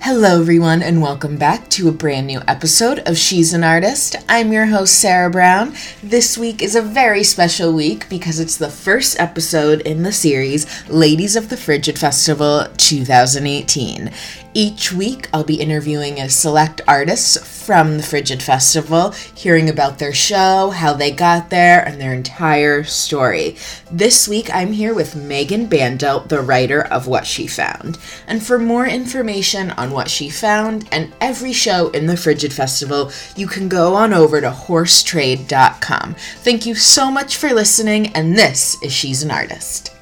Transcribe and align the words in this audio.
Hello, 0.00 0.40
everyone, 0.40 0.80
and 0.80 1.02
welcome 1.02 1.36
back 1.36 1.68
to 1.70 1.88
a 1.88 1.92
brand 1.92 2.28
new 2.28 2.40
episode 2.46 3.00
of 3.00 3.18
She's 3.18 3.52
an 3.52 3.64
Artist. 3.64 4.14
I'm 4.28 4.52
your 4.52 4.66
host, 4.66 4.94
Sarah 4.94 5.28
Brown. 5.28 5.74
This 6.02 6.38
week 6.38 6.62
is 6.62 6.76
a 6.76 6.80
very 6.80 7.24
special 7.24 7.72
week 7.72 8.08
because 8.08 8.38
it's 8.38 8.56
the 8.56 8.70
first 8.70 9.18
episode 9.18 9.80
in 9.82 10.04
the 10.04 10.12
series 10.12 10.88
Ladies 10.88 11.34
of 11.36 11.48
the 11.50 11.56
Frigid 11.56 11.98
Festival 11.98 12.68
2018. 12.76 14.10
Each 14.54 14.92
week, 14.92 15.28
I'll 15.34 15.44
be 15.44 15.60
interviewing 15.60 16.20
a 16.20 16.30
select 16.30 16.80
artists 16.86 17.57
from 17.68 17.98
the 17.98 18.02
Frigid 18.02 18.42
Festival, 18.42 19.10
hearing 19.34 19.68
about 19.68 19.98
their 19.98 20.14
show, 20.14 20.70
how 20.70 20.94
they 20.94 21.10
got 21.10 21.50
there, 21.50 21.86
and 21.86 22.00
their 22.00 22.14
entire 22.14 22.82
story. 22.82 23.56
This 23.92 24.26
week, 24.26 24.48
I'm 24.54 24.72
here 24.72 24.94
with 24.94 25.14
Megan 25.14 25.66
Bando, 25.66 26.20
the 26.20 26.40
writer 26.40 26.80
of 26.86 27.08
What 27.08 27.26
She 27.26 27.46
Found. 27.46 27.98
And 28.26 28.42
for 28.42 28.58
more 28.58 28.86
information 28.86 29.72
on 29.72 29.90
what 29.90 30.08
she 30.08 30.30
found 30.30 30.88
and 30.90 31.12
every 31.20 31.52
show 31.52 31.90
in 31.90 32.06
the 32.06 32.16
Frigid 32.16 32.54
Festival, 32.54 33.12
you 33.36 33.46
can 33.46 33.68
go 33.68 33.94
on 33.94 34.14
over 34.14 34.40
to 34.40 34.50
horsetrade.com. 34.50 36.14
Thank 36.14 36.64
you 36.64 36.74
so 36.74 37.10
much 37.10 37.36
for 37.36 37.52
listening, 37.52 38.06
and 38.14 38.34
this 38.34 38.82
is 38.82 38.94
She's 38.94 39.22
an 39.22 39.30
Artist. 39.30 39.94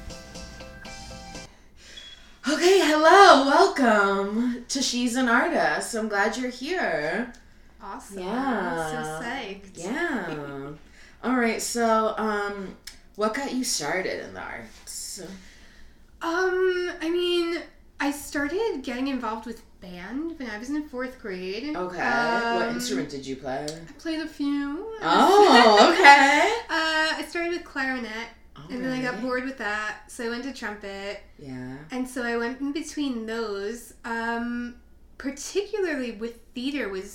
Okay, 2.47 2.79
hello, 2.79 3.45
welcome 3.45 4.63
to 4.69 4.81
She's 4.81 5.17
an 5.17 5.27
Artist. 5.27 5.93
I'm 5.95 6.07
glad 6.07 6.37
you're 6.37 6.49
here. 6.49 7.33
Awesome. 7.81 8.19
Yeah. 8.19 8.89
I'm 8.89 9.05
so 9.05 9.23
psyched. 9.25 9.77
Yeah. 9.77 10.69
All 11.23 11.35
right, 11.35 11.61
so 11.61 12.13
um 12.17 12.75
what 13.15 13.33
got 13.33 13.53
you 13.53 13.63
started 13.63 14.23
in 14.25 14.33
the 14.33 14.41
arts? 14.41 15.21
Um, 16.21 16.91
I 17.01 17.09
mean, 17.09 17.57
I 17.99 18.11
started 18.11 18.81
getting 18.83 19.07
involved 19.07 19.45
with 19.45 19.61
band 19.81 20.37
when 20.39 20.49
I 20.49 20.57
was 20.57 20.69
in 20.69 20.87
fourth 20.89 21.19
grade. 21.19 21.75
Okay. 21.75 21.97
what 21.97 22.67
Um, 22.67 22.75
instrument 22.75 23.09
did 23.09 23.25
you 23.25 23.35
play? 23.35 23.65
I 23.65 23.91
played 23.99 24.19
a 24.19 24.27
few. 24.27 24.87
Oh, 25.01 25.91
okay. 25.93 26.51
Uh, 26.69 27.17
I 27.19 27.25
started 27.27 27.51
with 27.51 27.63
clarinet, 27.63 28.27
and 28.69 28.83
then 28.83 28.91
I 28.91 29.01
got 29.01 29.21
bored 29.21 29.43
with 29.45 29.57
that, 29.59 30.11
so 30.11 30.25
I 30.25 30.29
went 30.29 30.43
to 30.43 30.53
trumpet, 30.53 31.21
Yeah. 31.39 31.75
and 31.91 32.07
so 32.09 32.23
I 32.23 32.37
went 32.37 32.59
in 32.61 32.71
between 32.71 33.25
those. 33.27 33.93
Um, 34.05 34.75
particularly 35.19 36.11
with 36.11 36.37
theater 36.53 36.89
was 36.89 37.09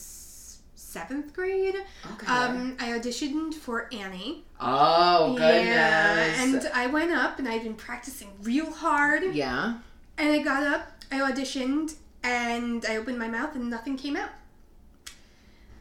seventh 0.93 1.33
grade. 1.33 1.75
Okay. 2.13 2.27
Um, 2.27 2.77
I 2.79 2.89
auditioned 2.91 3.55
for 3.55 3.89
Annie. 3.93 4.45
oh 4.61 5.35
goodness. 5.37 5.67
Yeah, 5.67 6.43
and 6.45 6.71
I 6.75 6.87
went 6.87 7.13
up 7.13 7.39
and 7.39 7.49
I'd 7.49 7.63
been 7.63 7.75
practicing 7.75 8.29
real 8.43 8.71
hard. 8.71 9.35
yeah. 9.35 9.79
And 10.19 10.29
I 10.31 10.41
got 10.43 10.63
up, 10.63 10.93
I 11.11 11.17
auditioned, 11.21 11.95
and 12.23 12.85
I 12.87 12.97
opened 12.97 13.19
my 13.19 13.29
mouth 13.29 13.55
and 13.55 13.71
nothing 13.71 13.97
came 13.97 14.17
out. 14.17 14.29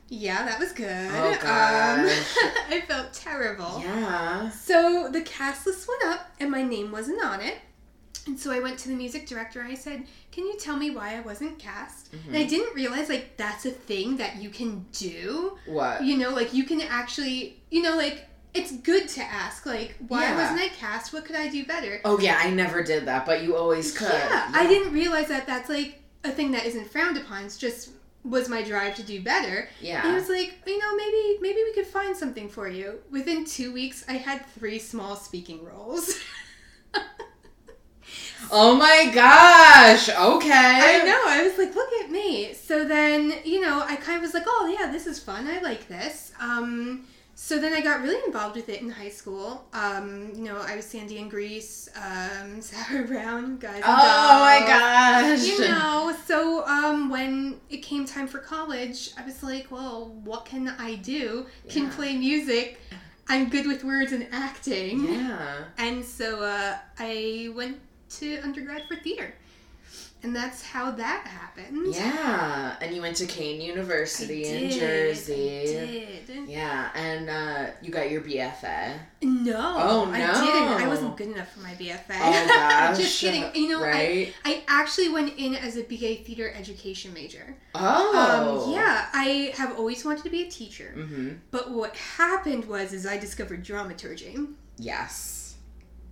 Yeah, 0.08 0.46
that 0.46 0.60
was 0.60 0.72
good. 0.74 1.10
Oh. 1.12 1.32
Um, 1.32 1.40
I 2.70 2.84
felt 2.88 3.14
terrible. 3.14 3.80
Yeah. 3.82 4.50
So 4.50 5.10
the 5.12 5.22
cast 5.22 5.66
list 5.66 5.88
went 5.88 6.14
up 6.16 6.32
and 6.40 6.50
my 6.52 6.64
name 6.64 6.92
wasn't 6.92 7.24
on 7.24 7.40
it. 7.42 7.60
And 8.28 8.40
so 8.40 8.52
I 8.52 8.60
went 8.60 8.78
to 8.80 8.90
the 8.90 8.96
music 8.96 9.28
director 9.28 9.62
and 9.62 9.72
I 9.72 9.76
said, 9.76 10.04
Can 10.32 10.46
you 10.46 10.58
tell 10.60 10.78
me 10.78 10.92
why 10.92 11.16
I 11.18 11.22
wasn't 11.22 11.58
cast? 11.60 12.14
And 12.14 12.22
Mm-hmm. 12.22 12.36
I 12.36 12.44
didn't 12.46 12.76
realize 12.76 13.10
like 13.10 13.36
that's 13.38 13.66
a 13.66 13.72
thing 13.72 14.18
that 14.18 14.36
you 14.42 14.50
can 14.50 14.86
do. 14.92 15.58
What? 15.66 16.04
You 16.04 16.18
know, 16.18 16.30
like 16.32 16.54
you 16.54 16.64
can 16.66 16.82
actually, 16.82 17.62
you 17.72 17.82
know, 17.82 17.96
like 17.98 18.28
it's 18.54 18.74
good 18.74 19.08
to 19.08 19.22
ask, 19.22 19.66
like, 19.66 19.96
why 20.10 20.24
Yeah. 20.24 20.36
wasn't 20.36 20.60
I 20.60 20.68
cast? 20.70 21.14
What 21.14 21.24
could 21.26 21.38
I 21.38 21.48
do 21.48 21.66
better? 21.66 22.02
Oh 22.04 22.20
yeah, 22.20 22.38
I 22.44 22.50
never 22.50 22.84
did 22.84 23.06
that, 23.06 23.26
but 23.26 23.44
you 23.44 23.56
always 23.56 23.98
could. 23.98 24.10
Yeah, 24.12 24.50
I 24.54 24.68
didn't 24.68 24.94
realize 24.94 25.28
that 25.30 25.48
that's 25.48 25.70
like 25.70 26.02
a 26.24 26.32
thing 26.32 26.52
that 26.52 26.66
isn't 26.66 26.92
frowned 26.92 27.18
upon. 27.18 27.46
It's 27.46 27.58
just 27.58 27.92
was 28.24 28.50
my 28.50 28.62
drive 28.62 28.94
to 28.98 29.04
do 29.04 29.20
better. 29.24 29.68
And 29.84 30.08
I 30.08 30.14
was 30.14 30.30
like, 30.30 30.54
you 30.68 30.78
know, 30.78 30.96
maybe 30.96 31.38
maybe 31.42 31.64
we 31.64 31.74
could 31.74 31.88
find 31.88 32.16
something 32.16 32.50
for 32.50 32.68
you. 32.68 33.00
Within 33.10 33.46
two 33.46 33.74
weeks, 33.74 34.06
I 34.08 34.14
had 34.14 34.46
three 34.48 34.78
small 34.80 35.16
speaking 35.16 35.64
roles. 35.66 36.20
Oh 38.52 38.76
my 38.76 39.10
gosh. 39.14 40.10
Okay. 40.10 40.50
I 40.52 41.04
know. 41.06 41.22
I 41.28 41.44
was 41.44 41.58
like, 41.58 41.74
look 41.76 41.92
at 42.04 42.12
me. 42.12 42.54
So 42.54 42.84
then, 42.86 43.34
you 43.46 43.62
know, 43.62 43.84
I 43.88 43.96
kind 43.96 44.18
of 44.18 44.22
was 44.24 44.34
like, 44.34 44.44
oh 44.48 44.76
yeah, 44.78 44.92
this 44.92 45.08
is 45.08 45.20
fun. 45.20 45.48
I 45.48 45.60
like 45.62 45.88
this. 45.88 46.34
Um, 46.40 47.06
so 47.34 47.58
then 47.60 47.74
I 47.74 47.82
got 47.82 48.02
really 48.02 48.22
involved 48.26 48.56
with 48.56 48.70
it 48.70 48.82
in 48.82 48.90
high 48.90 49.10
school. 49.10 49.66
Um, 49.74 50.32
you 50.36 50.44
know, 50.44 50.58
I 50.58 50.76
was 50.76 50.86
Sandy 50.86 51.18
and 51.18 51.30
Grease, 51.32 51.90
um, 51.96 52.62
Sarah 52.70 53.06
Brown, 53.08 53.58
guys. 53.58 53.82
Oh 53.86 54.40
my 54.42 54.64
gosh. 54.68 55.44
You 55.48 55.62
know, 55.62 56.16
so 56.26 56.66
um, 56.68 57.10
when 57.10 57.60
it 57.70 57.78
came 57.78 58.06
time 58.06 58.28
for 58.28 58.40
college, 58.40 59.12
I 59.18 59.26
was 59.26 59.42
like, 59.44 59.72
well, 59.72 60.14
what 60.24 60.46
can 60.46 60.68
I 60.78 60.96
do? 60.96 61.46
Can 61.70 61.86
Yeah. 61.86 61.92
play 61.96 62.16
music. 62.18 62.80
I'm 63.28 63.50
good 63.50 63.66
with 63.66 63.84
words 63.86 64.12
and 64.12 64.28
acting. 64.34 65.06
Yeah. 65.14 65.64
And 65.78 66.04
so 66.04 66.44
uh, 66.44 66.78
I 67.00 67.50
went 67.56 67.80
to 68.20 68.40
undergrad 68.44 68.88
for 68.88 68.96
theater. 68.96 69.34
And 70.24 70.36
that's 70.36 70.62
how 70.62 70.92
that 70.92 71.26
happened. 71.26 71.96
Yeah. 71.96 72.76
And 72.80 72.96
you 72.96 73.02
went 73.02 73.16
to 73.18 73.26
Kean 73.26 73.60
University 73.60 74.46
in 74.46 74.70
Jersey. 74.70 75.62
I 75.62 76.22
did. 76.28 76.48
Yeah, 76.48 76.92
and 76.94 77.28
uh, 77.28 77.72
you 77.82 77.90
got 77.92 78.12
your 78.12 78.22
BFA. 78.22 79.00
No. 79.24 79.76
Oh, 79.80 80.12
I 80.12 80.20
didn't. 80.20 80.86
I 80.86 80.88
wasn't 80.88 81.18
good 81.18 81.30
enough 81.30 81.52
for 81.52 81.62
my 81.62 81.74
BFA. 81.74 82.20
Oh 82.20 82.48
gosh. 82.48 82.98
Just 83.00 83.20
kidding. 83.20 83.46
You 83.56 83.70
know, 83.70 83.84
I. 83.84 84.32
I 84.46 84.64
actually 84.68 85.10
went 85.10 85.34
in 85.40 85.56
as 85.56 85.76
a 85.78 85.82
BA 85.84 86.24
theater 86.24 86.54
education 86.56 87.14
major. 87.16 87.56
oh. 87.74 88.66
Um, 88.68 88.74
yeah, 88.74 89.08
I 89.14 89.54
have 89.58 89.76
always 89.76 90.06
wanted 90.06 90.24
to 90.24 90.30
be 90.30 90.44
a 90.44 90.50
teacher. 90.50 90.94
Mm-hmm. 90.96 91.30
But 91.50 91.72
what 91.72 91.96
happened 91.96 92.66
was 92.66 92.94
is 92.94 93.08
I 93.08 93.18
discovered 93.18 93.64
dramaturgy. 93.64 94.38
Yes. 94.78 95.41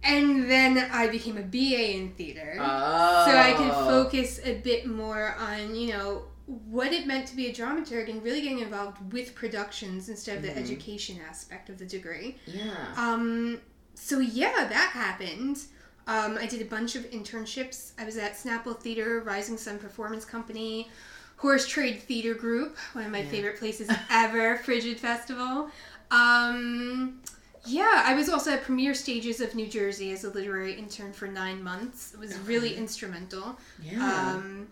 And 0.04 0.50
then 0.50 0.78
I 0.92 1.08
became 1.08 1.38
a 1.38 1.42
BA 1.42 1.96
in 1.98 2.12
theater. 2.14 2.56
Oh. 2.60 3.26
So 3.28 3.38
I 3.38 3.54
could 3.54 3.72
focus 3.72 4.40
a 4.44 4.56
bit 4.60 4.86
more 4.86 5.36
on, 5.38 5.76
you 5.76 5.90
know, 5.94 6.24
what 6.46 6.92
it 6.94 7.06
meant 7.06 7.28
to 7.28 7.36
be 7.36 7.48
a 7.48 7.54
dramaturg 7.54 8.10
and 8.10 8.24
really 8.24 8.42
getting 8.42 8.60
involved 8.60 9.14
with 9.14 9.36
productions 9.36 10.10
instead 10.10 10.38
of 10.38 10.42
the 10.44 10.50
Mhm. 10.50 10.58
education 10.58 11.20
aspect 11.30 11.70
of 11.70 11.78
the 11.78 11.86
degree. 11.86 12.38
Yeah. 12.48 12.72
Um, 12.96 13.62
so 13.94 14.20
yeah, 14.20 14.66
that 14.68 14.92
happened. 14.94 15.60
Um, 16.08 16.40
I 16.40 16.48
did 16.48 16.62
a 16.62 16.66
bunch 16.66 16.96
of 16.96 17.04
internships. 17.12 17.92
I 18.00 18.06
was 18.06 18.18
at 18.18 18.34
Snapple 18.36 18.80
Theater, 18.80 19.20
Rising 19.20 19.58
Sun 19.58 19.78
Performance 19.78 20.26
Company, 20.26 20.90
Horse 21.36 21.68
Trade 21.68 22.02
Theater 22.02 22.34
Group, 22.34 22.78
one 22.94 23.06
of 23.06 23.12
my 23.12 23.20
Yeah. 23.22 23.30
favorite 23.30 23.60
places 23.60 23.90
ever, 24.10 24.58
Frigid 24.58 25.00
Festival. 25.00 25.70
Um, 26.10 27.22
yeah, 27.69 28.03
I 28.06 28.13
was 28.16 28.30
also 28.30 28.52
at 28.52 28.63
Premiere 28.63 28.94
Stages 28.94 29.40
of 29.41 29.56
New 29.56 29.68
Jersey 29.68 30.12
as 30.12 30.24
a 30.24 30.30
literary 30.30 30.74
intern 30.74 31.13
for 31.13 31.28
nine 31.28 31.63
months. 31.63 32.13
It 32.13 32.19
was 32.19 32.38
really 32.40 32.75
instrumental. 32.75 33.57
Yeah. 33.81 34.34
Um, 34.35 34.68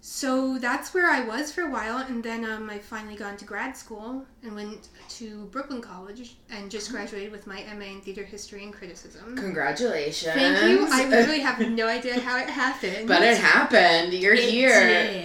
so 0.00 0.56
that's 0.58 0.94
where 0.94 1.10
I 1.10 1.24
was 1.24 1.50
for 1.50 1.62
a 1.62 1.70
while, 1.70 1.98
and 1.98 2.22
then 2.22 2.44
um, 2.44 2.70
I 2.70 2.78
finally 2.78 3.16
got 3.16 3.32
into 3.32 3.44
grad 3.44 3.76
school 3.76 4.24
and 4.44 4.54
went 4.54 4.88
to 5.18 5.46
Brooklyn 5.46 5.80
College 5.80 6.36
and 6.48 6.70
just 6.70 6.92
graduated 6.92 7.32
with 7.32 7.48
my 7.48 7.64
MA 7.76 7.86
in 7.86 8.00
theater 8.02 8.22
history 8.22 8.62
and 8.62 8.72
criticism. 8.72 9.36
Congratulations. 9.36 10.34
Thank 10.34 10.62
you. 10.62 10.86
I 10.88 11.08
literally 11.08 11.40
have 11.40 11.58
no 11.70 11.88
idea 11.88 12.20
how 12.20 12.38
it 12.38 12.48
happened. 12.48 13.08
but 13.08 13.22
it 13.22 13.36
happened. 13.38 14.12
You're 14.12 14.34
It 14.34 14.48
here. 14.48 14.80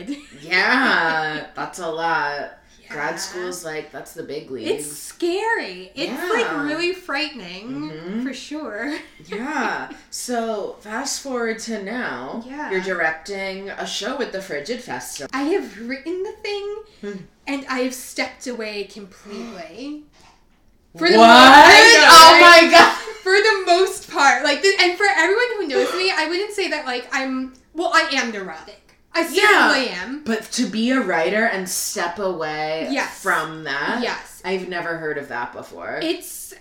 did. 0.07 0.17
Yeah. 0.41 1.47
That's 1.55 1.78
a 1.78 1.88
lot. 1.89 2.57
Grad 2.91 3.19
school's 3.19 3.63
like 3.63 3.91
that's 3.91 4.13
the 4.13 4.24
big 4.24 4.52
league. 4.52 4.68
It's 4.68 4.85
scary. 4.85 5.91
It's 5.96 6.12
Yeah. 6.12 6.29
like 6.29 6.63
really 6.66 6.94
frightening 6.94 7.90
Mhm. 7.91 8.24
for 8.24 8.34
sure. 8.34 8.94
Yeah. 9.28 9.90
So 10.09 10.78
fast 10.81 11.22
forward 11.22 11.59
to 11.59 11.81
now. 11.84 12.44
Yeah. 12.46 12.72
You're 12.72 12.81
directing 12.81 13.70
a 13.70 13.85
show 13.88 14.17
with 14.17 14.32
the 14.32 14.41
Frigid 14.41 14.82
Festival. 14.84 15.29
I 15.34 15.43
have 15.43 15.79
written 15.88 16.23
the 16.23 16.34
thing 16.43 16.76
Hmm. 17.02 17.17
and 17.47 17.66
I 17.70 17.79
have 17.79 17.93
stepped 17.93 18.47
away 18.47 18.84
completely. 18.85 20.03
For 20.97 21.03
what? 21.05 21.11
the 21.11 21.17
I 21.17 22.08
oh 22.11 22.38
my 22.41 22.70
god. 22.70 22.97
for 23.23 23.32
the 23.32 23.64
most 23.66 24.09
part 24.11 24.43
like 24.43 24.61
the, 24.61 24.73
and 24.82 24.97
for 24.97 25.05
everyone 25.16 25.46
who 25.59 25.67
knows 25.67 25.93
me 25.93 26.11
i 26.11 26.28
wouldn't 26.28 26.52
say 26.53 26.67
that 26.70 26.85
like 26.85 27.08
i'm 27.14 27.53
well 27.73 27.91
i 27.93 28.02
am 28.11 28.32
neurotic 28.32 28.91
i 29.13 29.23
certainly 29.23 29.90
am 29.90 30.23
But 30.23 30.43
to 30.53 30.66
be 30.66 30.91
a 30.91 31.02
writer 31.02 31.46
and 31.46 31.67
step 31.67 32.19
away 32.19 32.87
Yes. 32.91 33.22
from 33.22 33.63
that. 33.66 33.99
yes 34.02 34.41
I've 34.46 34.67
never 34.69 34.97
heard 34.97 35.17
of 35.17 35.28
that 35.29 35.53
before. 35.53 35.99
it's 36.02 36.53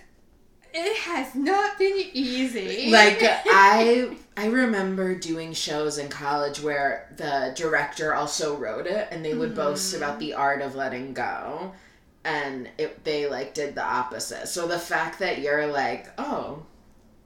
it 0.73 0.97
has 0.99 1.35
not 1.35 1.77
been 1.77 2.01
easy 2.13 2.89
like 2.91 3.19
I 3.23 4.15
I 4.37 4.45
remember 4.47 5.15
doing 5.15 5.51
shows 5.53 5.97
in 5.97 6.07
college 6.09 6.61
where 6.61 7.13
the 7.17 7.53
director 7.55 8.13
also 8.15 8.55
wrote 8.55 8.87
it 8.87 9.07
and 9.11 9.23
they 9.25 9.33
would 9.33 9.53
boast 9.55 9.93
Mhm. 9.93 9.97
about 9.97 10.19
the 10.19 10.33
art 10.33 10.61
of 10.61 10.75
letting 10.75 11.13
go 11.13 11.73
and 12.23 12.69
it, 12.77 13.03
they 13.03 13.27
like 13.27 13.53
did 13.53 13.73
the 13.75 13.83
opposite. 13.83 14.47
So 14.47 14.67
the 14.67 14.77
fact 14.79 15.19
that 15.19 15.39
you're 15.39 15.65
like, 15.67 16.07
"Oh, 16.19 16.63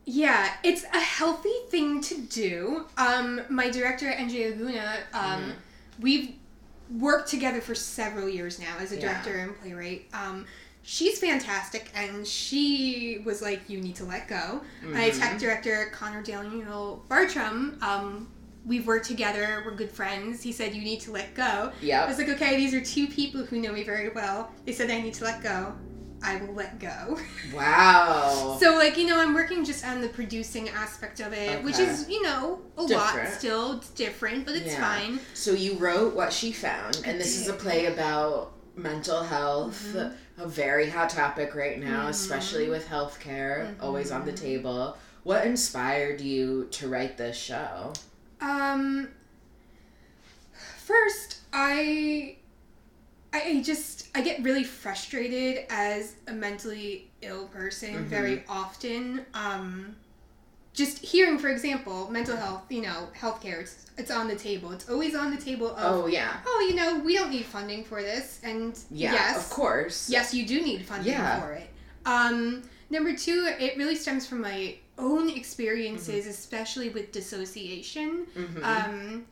yeah 0.06 0.54
it's 0.64 0.84
a 0.94 1.00
healthy 1.00 1.54
thing 1.70 2.00
to 2.02 2.16
do 2.22 2.86
um 2.98 3.42
my 3.50 3.70
director 3.70 4.08
Andrea 4.10 4.52
nj 4.52 4.60
laguna 4.60 4.98
um 5.14 5.42
Mhm. 5.42 5.54
we've 6.00 6.30
worked 7.00 7.30
together 7.30 7.62
for 7.62 7.74
several 7.74 8.30
years 8.30 8.60
now 8.60 8.76
as 8.80 8.92
a 8.92 8.96
Yeah. 8.96 9.02
director 9.02 9.36
and 9.40 9.60
playwright. 9.60 10.06
Um, 10.14 10.46
she's 10.84 11.18
fantastic, 11.18 11.90
and 11.96 12.28
she 12.28 13.24
was 13.26 13.42
like, 13.42 13.62
"You 13.68 13.82
need 13.82 13.96
to 13.96 14.04
let 14.06 14.28
go." 14.28 14.62
My 14.84 15.10
Mhm. 15.10 15.18
tech 15.20 15.40
director, 15.40 15.90
Connor 15.92 16.22
Daniel 16.22 17.04
Bartram, 17.10 17.80
um, 17.82 18.28
we've 18.68 18.86
worked 18.86 19.08
together. 19.08 19.64
We're 19.66 19.74
good 19.74 19.92
friends. 19.92 20.44
He 20.44 20.52
said, 20.52 20.76
"You 20.76 20.84
need 20.84 21.02
to 21.02 21.12
let 21.12 21.34
go." 21.34 21.72
I 22.04 22.06
was 22.08 22.20
like, 22.20 22.30
"Okay, 22.30 22.56
these 22.56 22.76
are 22.76 22.82
two 22.82 23.08
people 23.08 23.44
who 23.46 23.58
know 23.60 23.72
me 23.72 23.84
very 23.84 24.10
well." 24.10 24.52
They 24.66 24.72
said 24.74 24.92
I 24.92 25.02
need 25.02 25.16
to 25.16 25.24
let 25.24 25.42
go. 25.42 25.74
I 26.26 26.38
will 26.38 26.54
let 26.54 26.80
go. 26.80 27.20
Wow. 27.54 28.58
So, 28.60 28.76
like, 28.76 28.98
you 28.98 29.06
know, 29.06 29.20
I'm 29.20 29.34
working 29.34 29.64
just 29.64 29.86
on 29.86 30.02
the 30.02 30.10
producing 30.10 30.70
aspect 30.70 31.20
of 31.20 31.32
it, 31.34 31.64
which 31.64 31.78
is, 31.80 32.10
you 32.10 32.24
know, 32.24 32.60
a 32.78 32.88
Different. 32.88 33.30
lot 33.30 33.34
still. 33.38 33.74
It's 33.74 33.90
different, 33.92 34.46
but 34.46 34.56
it's 34.56 34.74
Yeah. 34.74 34.82
fine. 34.82 35.20
So 35.34 35.52
you 35.52 35.76
wrote 35.76 36.16
What 36.16 36.34
She 36.34 36.52
Found, 36.52 37.02
and 37.06 37.20
this 37.20 37.40
is 37.40 37.48
a 37.48 37.54
play 37.54 37.86
about 37.86 38.52
mental 38.76 39.24
health, 39.24 39.82
Mhm. 39.94 40.14
a 40.40 40.48
very 40.48 40.90
hot 40.90 41.10
topic 41.12 41.54
right 41.56 41.80
now, 41.80 42.08
Mhm. 42.08 42.10
especially 42.10 42.68
with 42.70 42.90
healthcare 42.90 43.76
always 43.80 44.12
on 44.12 44.26
the 44.26 44.34
Mhm. 44.34 44.42
table. 44.42 44.98
What 45.24 45.46
inspired 45.46 46.20
you 46.22 46.66
to 46.72 46.88
write 46.88 47.18
this 47.18 47.38
show? 47.38 47.94
Um, 48.42 49.10
first, 50.86 51.38
I, 51.54 52.38
I 53.44 53.62
just 53.62 54.08
I 54.16 54.22
get 54.22 54.44
really 54.44 54.64
frustrated 54.64 55.66
as 55.70 56.16
a 56.28 56.34
mentally 56.34 57.10
ill 57.22 57.48
person 57.48 57.94
Mhm. 57.96 58.04
very 58.08 58.44
often. 58.48 59.26
Um, 59.34 59.96
just 60.74 61.00
hearing, 61.00 61.38
for 61.40 61.48
example, 61.50 62.10
mental 62.12 62.36
health. 62.36 62.64
You 62.70 62.82
know, 62.82 63.10
healthcare. 63.18 63.62
It's 63.62 63.86
it's 63.98 64.12
on 64.12 64.28
the 64.28 64.36
table. 64.36 64.72
It's 64.72 64.90
always 64.90 65.16
on 65.16 65.32
the 65.36 65.42
table 65.42 65.70
of. 65.76 66.04
Oh 66.06 66.08
yeah, 66.08 66.38
Oh, 66.46 66.66
you 66.70 66.76
know, 66.76 67.00
we 67.00 67.16
don't 67.18 67.32
need 67.32 67.46
funding 67.46 67.84
for 67.84 68.02
this, 68.02 68.40
and 68.44 68.78
yeah, 68.92 69.14
yes, 69.14 69.38
of 69.38 69.50
course. 69.50 70.10
yes, 70.10 70.34
you 70.34 70.46
do 70.46 70.62
need 70.62 70.86
funding 70.86 71.14
Yeah. 71.14 71.40
for 71.42 71.52
it. 71.54 71.70
Um, 72.06 72.62
number 72.90 73.16
two, 73.16 73.48
it 73.60 73.78
really 73.78 73.96
stems 73.96 74.28
from 74.28 74.42
my 74.42 74.76
own 74.98 75.30
experiences, 75.30 76.22
Mm-hmm. 76.24 76.30
especially 76.30 76.90
with 76.90 77.12
dissociation. 77.12 78.28
Mhm. 78.36 78.64
Um, 78.64 79.26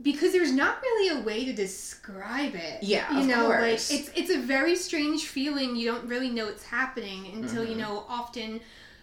because 0.00 0.32
there's 0.32 0.52
not 0.52 0.80
really 0.82 1.20
a 1.20 1.22
way 1.22 1.44
to 1.44 1.52
describe 1.52 2.54
it. 2.54 2.82
Yeah, 2.82 3.12
you 3.12 3.20
of 3.20 3.26
know, 3.26 3.46
course. 3.48 3.90
like 3.90 4.00
it's 4.00 4.10
it's 4.16 4.30
a 4.30 4.38
very 4.38 4.74
strange 4.76 5.26
feeling. 5.26 5.76
You 5.76 5.90
don't 5.92 6.06
really 6.08 6.30
know 6.30 6.48
it's 6.48 6.64
happening 6.64 7.26
until 7.34 7.64
you 7.64 7.74
Mhm. 7.74 7.78
know. 7.78 8.04
Often, 8.08 8.60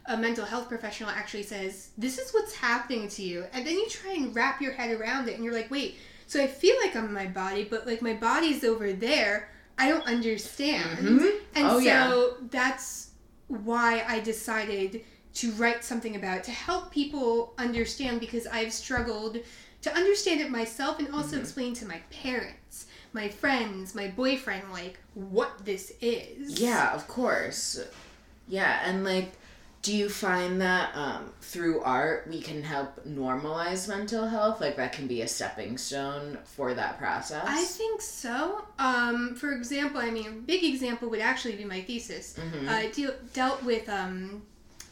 a 0.08 0.18
mental 0.18 0.46
health 0.46 0.68
professional 0.68 1.10
actually 1.10 1.44
says, 1.44 1.90
"This 1.98 2.18
is 2.18 2.32
what's 2.32 2.56
happening 2.56 3.08
to 3.10 3.22
you," 3.22 3.46
and 3.54 3.66
then 3.66 3.76
you 3.76 3.88
try 3.90 4.14
and 4.14 4.36
wrap 4.36 4.62
your 4.62 4.74
head 4.74 4.92
around 5.00 5.30
it, 5.30 5.36
and 5.36 5.44
you're 5.44 5.54
like, 5.54 5.70
"Wait, 5.72 5.98
so 6.28 6.42
I 6.42 6.48
feel 6.48 6.76
like 6.84 6.96
I'm 6.96 7.06
in 7.06 7.14
my 7.14 7.28
body, 7.28 7.64
but 7.64 7.86
like 7.86 8.02
my 8.02 8.14
body's 8.14 8.64
over 8.64 8.92
there. 8.92 9.50
I 9.78 9.88
don't 9.90 10.06
understand." 10.06 11.00
Mhm. 11.00 11.32
And 11.56 11.70
Oh, 11.72 11.78
so 11.80 11.86
yeah. 11.86 12.12
that's 12.50 13.12
why 13.48 14.04
I 14.08 14.20
decided 14.20 15.04
to 15.36 15.52
write 15.54 15.84
something 15.84 16.16
about 16.16 16.38
it 16.40 16.44
to 16.46 16.52
help 16.52 16.92
people 16.92 17.54
understand 17.58 18.20
because 18.20 18.46
I've 18.48 18.74
struggled 18.74 19.38
to 19.82 19.94
understand 19.96 20.42
it 20.42 20.50
myself 20.50 21.00
and 21.00 21.14
also 21.14 21.38
Mhm. 21.38 21.42
explain 21.42 21.74
to 21.76 21.86
my 21.86 22.00
parents, 22.12 22.86
my 23.14 23.30
friends, 23.30 23.96
my 23.96 24.08
boyfriend, 24.08 24.72
like 24.72 25.00
what 25.14 25.66
this 25.66 25.94
is. 26.02 26.60
Yeah, 26.60 26.94
of 26.94 27.08
course. 27.08 27.80
Yeah, 28.48 28.82
and 28.84 29.04
like, 29.04 29.32
do 29.82 29.96
you 29.96 30.10
find 30.10 30.60
that 30.62 30.94
um, 30.96 31.32
through 31.42 31.82
art 31.82 32.28
we 32.30 32.42
can 32.42 32.62
help 32.64 33.06
normalize 33.08 33.88
mental 33.88 34.28
health? 34.28 34.60
Like, 34.60 34.76
that 34.76 34.92
can 34.92 35.08
be 35.08 35.22
a 35.22 35.28
stepping 35.28 35.78
stone 35.78 36.38
for 36.44 36.74
that 36.74 36.98
process? 36.98 37.46
I 37.48 37.64
think 37.64 38.02
so. 38.02 38.66
Um, 38.78 39.36
for 39.36 39.54
example, 39.54 40.02
I 40.02 40.10
mean, 40.12 40.28
a 40.28 40.32
big 40.32 40.66
example 40.66 41.10
would 41.12 41.22
actually 41.22 41.56
be 41.56 41.64
my 41.64 41.82
thesis. 41.82 42.36
Mhm. 42.38 42.68
Uh, 42.70 42.84
it 42.88 42.94
deal, 42.94 43.14
dealt 43.34 43.64
with 43.64 43.88
um, 43.88 44.42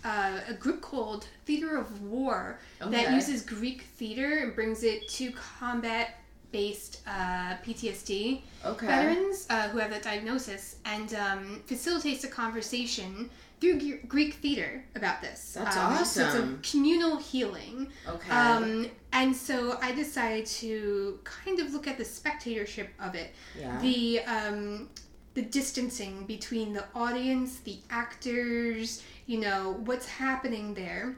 uh, 0.07 0.39
a 0.47 0.53
group 0.53 0.81
called 0.81 1.27
Theater 1.45 1.77
of 1.77 2.01
War 2.01 2.59
that 2.79 3.13
uses 3.13 3.41
Greek 3.41 3.81
theater 3.81 4.39
and 4.39 4.55
brings 4.55 4.83
it 4.83 5.07
to 5.09 5.31
combat 5.31 6.19
based 6.53 7.01
uh, 7.05 7.55
PTSD 7.65 8.41
okay. 8.65 8.87
veterans 8.87 9.47
uh, 9.49 9.67
who 9.67 9.79
have 9.79 9.91
that 9.91 10.03
diagnosis 10.03 10.77
and 10.85 11.13
um, 11.13 11.61
facilitates 11.65 12.23
a 12.23 12.29
conversation 12.29 13.29
through 13.59 13.79
G- 13.79 13.99
Greek 14.07 14.35
theater 14.35 14.85
about 14.95 15.21
this. 15.21 15.53
That's 15.57 15.75
um, 15.75 16.05
So 16.05 16.23
awesome. 16.23 16.57
it's 16.59 16.69
a 16.69 16.71
communal 16.71 17.17
healing. 17.17 17.89
Okay. 18.07 18.31
Um, 18.31 18.89
and 19.11 19.35
so 19.35 19.77
I 19.81 19.91
decided 19.91 20.45
to 20.45 21.19
kind 21.25 21.59
of 21.59 21.73
look 21.73 21.85
at 21.85 21.97
the 21.97 22.05
spectatorship 22.05 22.89
of 23.01 23.15
it 23.15 23.33
yeah. 23.59 23.81
the 23.81 24.21
um, 24.21 24.89
the 25.37 25.43
distancing 25.43 26.25
between 26.25 26.73
the 26.73 26.83
audience, 26.95 27.59
the 27.59 27.77
actors, 27.91 29.03
you 29.27 29.39
know, 29.39 29.79
what's 29.85 30.07
happening 30.07 30.73
there. 30.73 31.15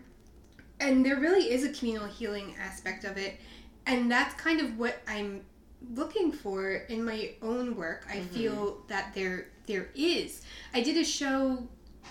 And 0.81 1.05
there 1.05 1.17
really 1.19 1.51
is 1.51 1.63
a 1.63 1.69
communal 1.71 2.07
healing 2.07 2.55
aspect 2.61 3.03
of 3.05 3.17
it. 3.17 3.39
And 3.85 4.11
that's 4.11 4.33
kind 4.35 4.59
of 4.61 4.77
what 4.77 5.01
I'm 5.07 5.41
looking 5.95 6.31
for 6.31 6.73
in 6.73 7.03
my 7.05 7.31
own 7.41 7.75
work. 7.77 8.05
I 8.09 8.17
Mhm. 8.17 8.29
feel 8.29 8.83
that 8.87 9.13
there 9.13 9.47
there 9.67 9.89
is. 9.93 10.41
I 10.73 10.81
did 10.81 10.97
a 10.97 11.03
show 11.03 11.67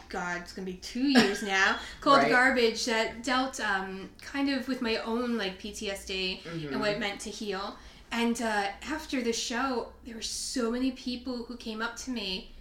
God, 0.09 0.41
it's 0.43 0.53
gonna 0.53 0.65
be 0.65 0.75
two 0.75 1.09
years 1.09 1.43
now, 1.57 1.77
called 2.01 2.19
Right. 2.23 2.31
Garbage 2.31 2.85
that 2.87 3.23
dealt 3.25 3.59
um, 3.61 4.09
kind 4.23 4.49
of 4.49 4.69
with 4.69 4.81
my 4.81 4.97
own 4.99 5.37
like 5.37 5.59
PTSD 5.61 6.41
Mhm. 6.45 6.69
and 6.73 6.81
what 6.81 6.91
it 6.93 7.01
meant 7.01 7.21
to 7.23 7.31
heal. 7.31 7.77
And 8.13 8.41
uh, 8.41 8.69
after 8.89 9.21
the 9.23 9.33
show, 9.33 9.93
there 10.07 10.15
were 10.15 10.23
so 10.23 10.71
many 10.71 10.93
people 10.93 11.45
who 11.45 11.57
came 11.57 11.83
up 11.83 11.97
to 12.05 12.11
me 12.11 12.53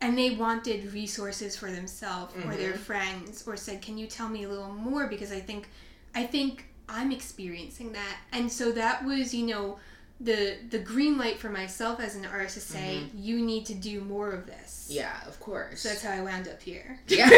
and 0.00 0.16
they 0.16 0.30
wanted 0.30 0.92
resources 0.92 1.56
for 1.56 1.70
themselves 1.70 2.34
or 2.46 2.54
their 2.56 2.74
friends 2.74 3.44
or 3.46 3.56
said, 3.56 3.82
"Can 3.82 3.98
you 3.98 4.06
tell 4.06 4.28
me 4.28 4.44
a 4.44 4.48
little 4.48 4.72
more 4.72 5.06
because 5.06 5.30
I 5.32 5.40
think 5.40 5.68
I 6.14 6.24
think 6.24 6.64
I'm 6.88 7.12
experiencing 7.12 7.92
that." 7.92 8.16
And 8.32 8.50
so 8.50 8.72
that 8.72 9.04
was, 9.04 9.34
you 9.34 9.46
know, 9.46 9.78
the 10.20 10.56
the 10.70 10.78
green 10.78 11.16
light 11.18 11.38
for 11.38 11.48
myself 11.48 11.98
as 12.00 12.14
an 12.14 12.26
artist 12.26 12.54
to 12.54 12.60
say, 12.60 13.00
"You 13.14 13.40
need 13.40 13.64
to 13.66 13.74
do 13.74 14.00
more 14.02 14.32
of 14.32 14.46
this." 14.46 14.86
Yeah, 14.90 15.16
of 15.26 15.38
course. 15.40 15.80
So 15.80 15.88
that's 15.90 16.02
how 16.02 16.12
I 16.12 16.20
wound 16.22 16.48
up 16.48 16.60
here. 16.62 16.98
yeah. 17.08 17.28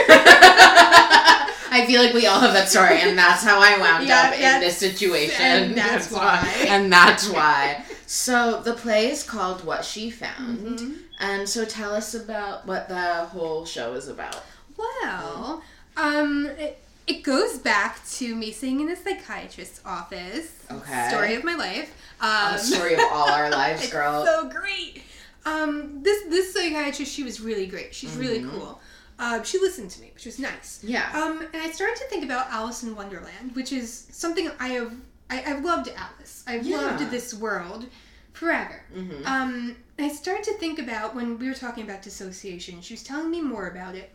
I 1.75 1.87
feel 1.87 2.03
like 2.03 2.13
we 2.13 2.27
all 2.27 2.41
have 2.41 2.53
that 2.53 2.69
story, 2.69 3.01
and 3.01 3.17
that's 3.17 3.43
how 3.43 3.59
I 3.61 3.79
wound 3.79 4.07
Yeah, 4.07 4.25
up 4.29 4.35
in 4.35 4.61
this 4.61 4.77
situation. 4.77 5.41
and 5.45 5.75
that's 5.75 6.11
why. 6.11 6.47
And 6.69 6.93
that's 6.93 7.29
why. 7.29 7.85
So 8.07 8.61
the 8.63 8.75
play 8.75 9.11
is 9.11 9.23
called 9.23 9.65
What 9.65 9.85
She 9.85 10.11
Found. 10.11 10.59
Mhm. 10.79 10.99
And 11.23 11.49
so 11.49 11.65
tell 11.65 11.95
us 11.95 12.15
about 12.15 12.67
what 12.67 12.89
the 12.89 12.95
whole 13.27 13.65
show 13.65 13.95
is 13.95 14.09
about. 14.09 14.43
Well, 14.77 15.63
um, 15.97 16.47
it, 16.59 16.79
it 17.07 17.23
goes 17.23 17.59
back 17.59 18.05
to 18.19 18.35
me 18.35 18.51
sitting 18.53 18.81
in 18.81 18.89
a 18.91 18.97
psychiatrist's 18.97 19.81
office. 19.87 20.53
Okay. 20.71 21.09
Story 21.11 21.35
of 21.35 21.45
my 21.45 21.55
life. 21.55 21.95
Um, 22.21 22.53
the 22.55 22.59
story 22.59 22.95
of 22.95 23.01
all 23.11 23.31
our 23.31 23.51
lives, 23.63 23.85
it's 23.85 23.93
girl. 23.93 24.25
so 24.27 24.49
great. 24.49 25.03
Um, 25.47 26.03
this 26.03 26.23
this 26.29 26.53
psychiatrist, 26.55 27.13
she 27.13 27.23
was 27.25 27.41
really 27.41 27.67
great. 27.67 27.95
She's 27.95 28.17
really 28.17 28.41
Mhm. 28.41 28.51
cool. 28.51 28.81
Uh, 29.19 29.43
she 29.43 29.59
listened 29.59 29.91
to 29.91 30.01
me, 30.01 30.11
which 30.15 30.25
was 30.27 30.39
nice. 30.41 30.81
yeah. 30.83 31.09
Um, 31.15 31.47
and 31.53 31.63
I 31.63 31.71
started 31.71 31.97
to 31.99 32.05
think 32.07 32.25
about 32.25 32.51
Alice 32.51 32.83
in 32.83 32.97
Wonderland, 32.97 33.55
which 33.55 33.71
is 33.73 34.07
something 34.11 34.51
I 34.59 34.69
have. 34.69 34.93
I, 35.31 35.43
I've 35.47 35.65
loved 35.65 35.89
Alice. 35.97 36.43
I've 36.49 36.67
Yeah. 36.67 36.79
loved 36.79 37.11
this 37.11 37.33
world 37.35 37.87
forever. 38.33 38.83
hmm 38.93 39.25
Um, 39.27 39.77
I 40.05 40.09
started 40.09 40.45
to 40.45 40.55
think 40.55 40.79
about 40.79 41.15
when 41.15 41.39
we 41.39 41.49
were 41.49 41.55
talking 41.55 41.85
about 41.85 42.03
dissociation. 42.03 42.81
She 42.81 42.95
was 42.95 43.03
telling 43.03 43.31
me 43.31 43.41
more 43.41 43.69
about 43.69 43.95
it. 43.95 44.13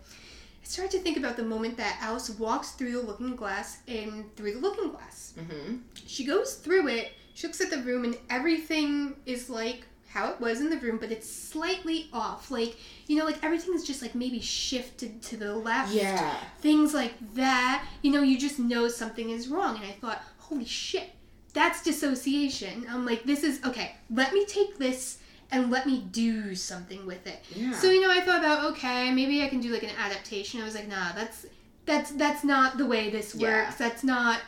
I 0.61 0.65
started 0.65 0.91
to 0.97 0.99
think 0.99 1.17
about 1.17 1.37
the 1.37 1.43
moment 1.43 1.77
that 1.77 1.97
Alice 2.01 2.29
walks 2.31 2.71
through 2.71 2.91
the 2.93 3.01
looking 3.01 3.35
glass 3.35 3.79
and 3.87 4.35
through 4.35 4.53
the 4.53 4.59
looking 4.59 4.89
glass. 4.89 5.33
hmm 5.37 5.77
She 6.05 6.25
goes 6.25 6.55
through 6.55 6.87
it. 6.89 7.13
She 7.33 7.45
looks 7.47 7.61
at 7.61 7.69
the 7.69 7.77
room, 7.77 8.03
and 8.03 8.17
everything 8.29 9.15
is 9.25 9.49
like 9.49 9.85
how 10.09 10.29
it 10.31 10.39
was 10.39 10.59
in 10.61 10.69
the 10.69 10.77
room, 10.77 10.97
but 10.97 11.11
it's 11.11 11.29
slightly 11.31 12.09
off. 12.11 12.49
Like 12.49 12.75
you 13.07 13.17
know, 13.17 13.25
like 13.25 13.43
everything 13.43 13.73
is 13.75 13.85
just 13.85 14.01
like 14.01 14.15
maybe 14.15 14.39
shifted 14.39 15.21
to 15.23 15.37
the 15.37 15.53
left. 15.55 15.93
Yeah. 15.93 16.35
Things 16.59 16.93
like 16.93 17.13
that. 17.35 17.85
You 18.01 18.11
know, 18.11 18.23
you 18.23 18.37
just 18.39 18.57
know 18.59 18.87
something 18.87 19.29
is 19.29 19.47
wrong. 19.47 19.75
And 19.75 19.85
I 19.85 19.91
thought, 19.91 20.21
holy 20.39 20.65
shit, 20.65 21.11
that's 21.53 21.83
dissociation. 21.83 22.87
I'm 22.89 23.05
like, 23.05 23.23
this 23.23 23.43
is 23.43 23.63
okay. 23.63 23.95
Let 24.09 24.33
me 24.33 24.45
take 24.45 24.77
this 24.79 25.19
and 25.51 25.71
let 25.71 25.85
me 25.85 26.05
do 26.11 26.55
something 26.55 27.05
with 27.05 27.25
it. 27.27 27.43
Yeah. 27.55 27.71
So 27.73 27.89
you 27.89 28.01
know, 28.01 28.11
I 28.11 28.21
thought 28.21 28.39
about 28.39 28.63
okay, 28.71 29.11
maybe 29.11 29.43
I 29.43 29.47
can 29.47 29.59
do 29.61 29.71
like 29.71 29.83
an 29.83 29.91
adaptation. 29.97 30.61
I 30.61 30.65
was 30.65 30.75
like, 30.75 30.87
nah, 30.87 31.13
that's 31.13 31.45
that's 31.85 32.11
that's 32.11 32.43
not 32.43 32.77
the 32.77 32.85
way 32.85 33.09
this 33.09 33.33
works. 33.33 33.41
Yeah. 33.41 33.73
That's 33.77 34.03
not 34.03 34.39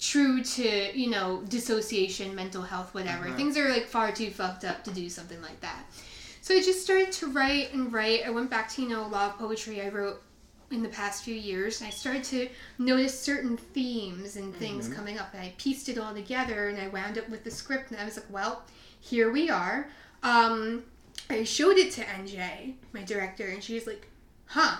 true 0.00 0.42
to 0.42 0.98
you 0.98 1.10
know 1.10 1.42
dissociation, 1.48 2.34
mental 2.34 2.62
health, 2.62 2.94
whatever. 2.94 3.26
Uh-huh. 3.28 3.36
Things 3.36 3.56
are 3.56 3.68
like 3.68 3.86
far 3.86 4.12
too 4.12 4.30
fucked 4.30 4.64
up 4.64 4.84
to 4.84 4.90
do 4.90 5.08
something 5.08 5.40
like 5.42 5.60
that. 5.60 5.84
So 6.40 6.54
I 6.54 6.60
just 6.60 6.82
started 6.82 7.10
to 7.12 7.28
write 7.28 7.72
and 7.72 7.92
write. 7.92 8.26
I 8.26 8.30
went 8.30 8.50
back 8.50 8.68
to 8.70 8.82
you 8.82 8.88
know 8.88 9.04
a 9.04 9.08
lot 9.08 9.32
of 9.32 9.38
poetry. 9.38 9.80
I 9.80 9.88
wrote 9.88 10.22
in 10.70 10.82
the 10.82 10.88
past 10.88 11.24
few 11.24 11.34
years, 11.34 11.80
and 11.80 11.88
I 11.88 11.90
started 11.90 12.24
to 12.24 12.48
notice 12.78 13.18
certain 13.18 13.56
themes 13.56 14.36
and 14.36 14.54
things 14.56 14.86
Mm-hmm. 14.86 14.96
coming 14.96 15.18
up, 15.18 15.32
and 15.32 15.42
I 15.42 15.52
pieced 15.58 15.88
it 15.88 15.98
all 15.98 16.12
together, 16.14 16.68
and 16.68 16.78
I 16.80 16.88
wound 16.88 17.16
up 17.18 17.28
with 17.28 17.44
the 17.44 17.50
script, 17.50 17.90
and 17.90 18.00
I 18.00 18.04
was 18.04 18.16
like, 18.16 18.26
well, 18.30 18.62
here 19.00 19.30
we 19.30 19.50
are. 19.50 19.88
Um, 20.24 20.82
I 21.30 21.44
showed 21.44 21.76
it 21.76 21.92
to 21.92 22.02
NJ, 22.04 22.74
my 22.92 23.02
director, 23.04 23.46
and 23.46 23.62
she 23.62 23.74
was 23.74 23.86
like, 23.86 24.08
huh, 24.46 24.76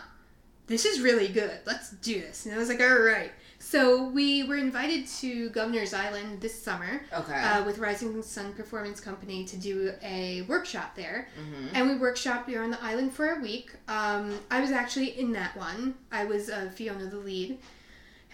this 0.66 0.84
is 0.84 1.00
really 1.00 1.28
good. 1.28 1.58
Let's 1.66 1.90
do 1.90 2.20
this. 2.20 2.46
And 2.46 2.54
I 2.54 2.58
was 2.58 2.68
like, 2.68 2.80
all 2.80 2.98
right. 3.00 3.30
So 3.58 4.08
we 4.08 4.42
were 4.42 4.56
invited 4.56 5.06
to 5.20 5.48
Governor's 5.50 5.94
Island 5.94 6.40
this 6.42 6.60
summer 6.60 7.00
Okay. 7.16 7.32
uh, 7.34 7.64
with 7.64 7.78
Rising 7.78 8.22
Sun 8.22 8.52
Performance 8.54 9.00
Company 9.00 9.44
to 9.46 9.56
do 9.56 9.92
a 10.02 10.42
workshop 10.42 10.94
there. 10.96 11.28
Mhm. 11.38 11.70
And 11.72 11.88
we 11.88 11.94
workshopped 11.96 12.46
here 12.46 12.62
on 12.62 12.70
the 12.70 12.82
island 12.82 13.14
for 13.14 13.32
a 13.32 13.40
week. 13.40 13.70
Um, 13.88 14.38
I 14.50 14.60
was 14.60 14.70
actually 14.70 15.18
in 15.18 15.32
that 15.32 15.56
one. 15.56 15.94
I 16.12 16.24
was 16.24 16.50
uh, 16.50 16.70
Fiona, 16.74 17.06
the 17.06 17.16
lead. 17.18 17.58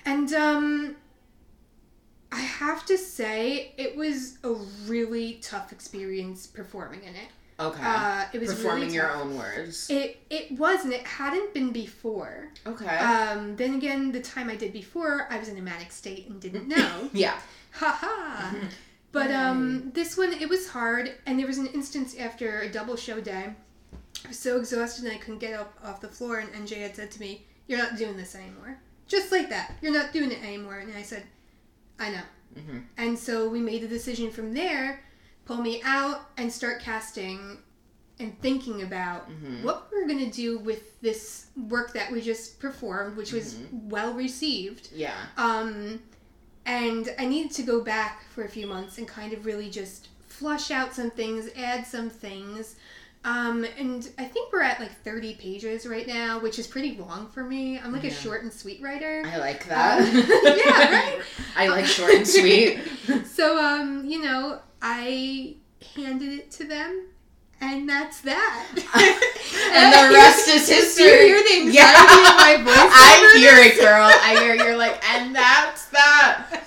And 0.04 0.32
um, 0.32 0.96
I 2.32 2.40
have 2.40 2.86
to 2.86 2.96
say, 2.96 3.72
it 3.76 3.96
was 3.96 4.38
a 4.44 4.52
really 4.86 5.34
tough 5.42 5.72
experience 5.72 6.46
performing 6.46 7.02
in 7.02 7.14
it. 7.16 7.28
Okay. 7.58 7.82
Uh, 7.84 8.24
it 8.32 8.40
was 8.40 8.54
Performing 8.54 8.84
really 8.84 8.94
your 8.94 9.12
own 9.12 9.36
words. 9.36 9.90
It 9.90 10.16
it 10.30 10.52
was, 10.52 10.82
and 10.84 10.94
it 10.94 11.06
hadn't 11.06 11.52
been 11.52 11.72
before. 11.72 12.48
okay. 12.66 12.96
Um, 12.96 13.54
then 13.56 13.74
again, 13.74 14.12
the 14.12 14.20
time 14.22 14.48
I 14.48 14.56
did 14.56 14.72
before, 14.72 15.26
I 15.28 15.38
was 15.38 15.48
in 15.48 15.58
a 15.58 15.62
manic 15.62 15.92
state 15.92 16.28
and 16.28 16.40
didn't 16.40 16.68
know. 16.68 17.10
yeah. 17.12 17.38
ha 17.72 17.98
ha. 18.00 18.54
But 19.12 19.32
um, 19.32 19.90
this 19.92 20.16
one 20.16 20.32
it 20.32 20.48
was 20.48 20.68
hard, 20.68 21.12
and 21.26 21.36
there 21.36 21.46
was 21.48 21.58
an 21.58 21.66
instance 21.66 22.16
after 22.16 22.60
a 22.60 22.70
double 22.70 22.94
show 22.94 23.20
day. 23.20 23.52
I 24.24 24.28
was 24.28 24.38
so 24.38 24.56
exhausted 24.56 25.04
and 25.04 25.12
I 25.12 25.16
couldn't 25.16 25.40
get 25.40 25.52
up 25.52 25.74
off 25.82 26.00
the 26.00 26.06
floor, 26.06 26.38
and 26.38 26.48
NJ 26.52 26.76
had 26.80 26.94
said 26.94 27.10
to 27.10 27.20
me, 27.20 27.44
"You're 27.66 27.78
not 27.78 27.96
doing 27.96 28.16
this 28.16 28.36
anymore." 28.36 28.78
Just 29.08 29.32
like 29.32 29.48
that, 29.50 29.74
you're 29.82 29.92
not 29.92 30.12
doing 30.12 30.30
it 30.30 30.40
anymore. 30.44 30.78
And 30.78 30.96
I 30.96 31.02
said, 31.02 31.24
"I 32.00 32.10
know." 32.10 32.22
Mhm. 32.56 32.82
And 32.96 33.16
so 33.18 33.48
we 33.48 33.60
made 33.60 33.82
the 33.82 33.88
decision 33.88 34.32
from 34.32 34.54
there, 34.54 35.04
pull 35.44 35.58
me 35.58 35.80
out 35.84 36.30
and 36.36 36.52
start 36.52 36.80
casting, 36.80 37.58
and 38.18 38.38
thinking 38.42 38.82
about 38.82 39.30
Mhm. 39.30 39.62
what 39.62 39.88
we 39.90 39.98
we're 40.02 40.08
gonna 40.08 40.30
do 40.30 40.58
with 40.58 41.00
this 41.00 41.46
work 41.56 41.92
that 41.94 42.10
we 42.12 42.20
just 42.20 42.58
performed, 42.58 43.16
which 43.16 43.32
was 43.32 43.56
well 43.72 44.12
received. 44.12 44.88
Yeah. 44.92 45.14
Um, 45.36 46.02
and 46.66 47.14
I 47.18 47.24
needed 47.26 47.52
to 47.52 47.62
go 47.62 47.80
back 47.80 48.24
for 48.30 48.44
a 48.44 48.48
few 48.48 48.66
months 48.66 48.98
and 48.98 49.08
kind 49.08 49.32
of 49.32 49.46
really 49.46 49.70
just 49.70 50.08
flush 50.26 50.70
out 50.70 50.94
some 50.94 51.10
things, 51.10 51.48
add 51.56 51.86
some 51.86 52.10
things. 52.10 52.76
Um, 53.22 53.66
and 53.78 54.08
I 54.16 54.24
think 54.24 54.50
we're 54.50 54.62
at 54.62 54.80
like 54.80 54.92
30 55.04 55.34
pages 55.34 55.86
right 55.86 56.06
now, 56.06 56.40
which 56.40 56.58
is 56.58 56.66
pretty 56.66 56.96
long 56.96 57.28
for 57.28 57.44
me. 57.44 57.78
I'm 57.78 57.92
like 57.92 58.04
a 58.04 58.10
short 58.10 58.42
and 58.42 58.52
sweet 58.52 58.80
writer. 58.80 59.22
I 59.26 59.36
like 59.36 59.66
that. 59.68 60.00
Uh, 60.00 60.54
yeah, 60.64 60.90
right? 60.90 61.22
I 61.56 61.68
like 61.68 61.84
short 61.84 62.14
and 62.14 62.26
sweet. 62.28 62.80
So, 63.26 63.62
um, 63.62 64.06
you 64.06 64.22
know, 64.22 64.60
I 64.80 65.56
handed 65.94 66.32
it 66.32 66.50
to 66.52 66.64
them, 66.64 67.08
and 67.60 67.86
that's 67.86 68.22
that. 68.22 68.68
and 68.74 69.92
the 69.92 70.14
rest 70.14 70.48
is 70.48 70.66
history. 70.66 71.04
You 71.04 71.26
hear 71.26 71.42
the 71.42 71.54
anxiety 71.56 71.76
yeah. 71.76 72.30
in 72.30 72.36
my 72.36 72.64
voice 72.64 72.74
I 72.74 73.34
hear 73.36 73.52
it, 73.56 73.78
girl. 73.78 74.10
I 74.10 74.42
hear 74.42 74.54
you're 74.54 74.78
like, 74.78 75.04
and 75.10 75.36
that's 75.36 75.84
that. 75.88 76.62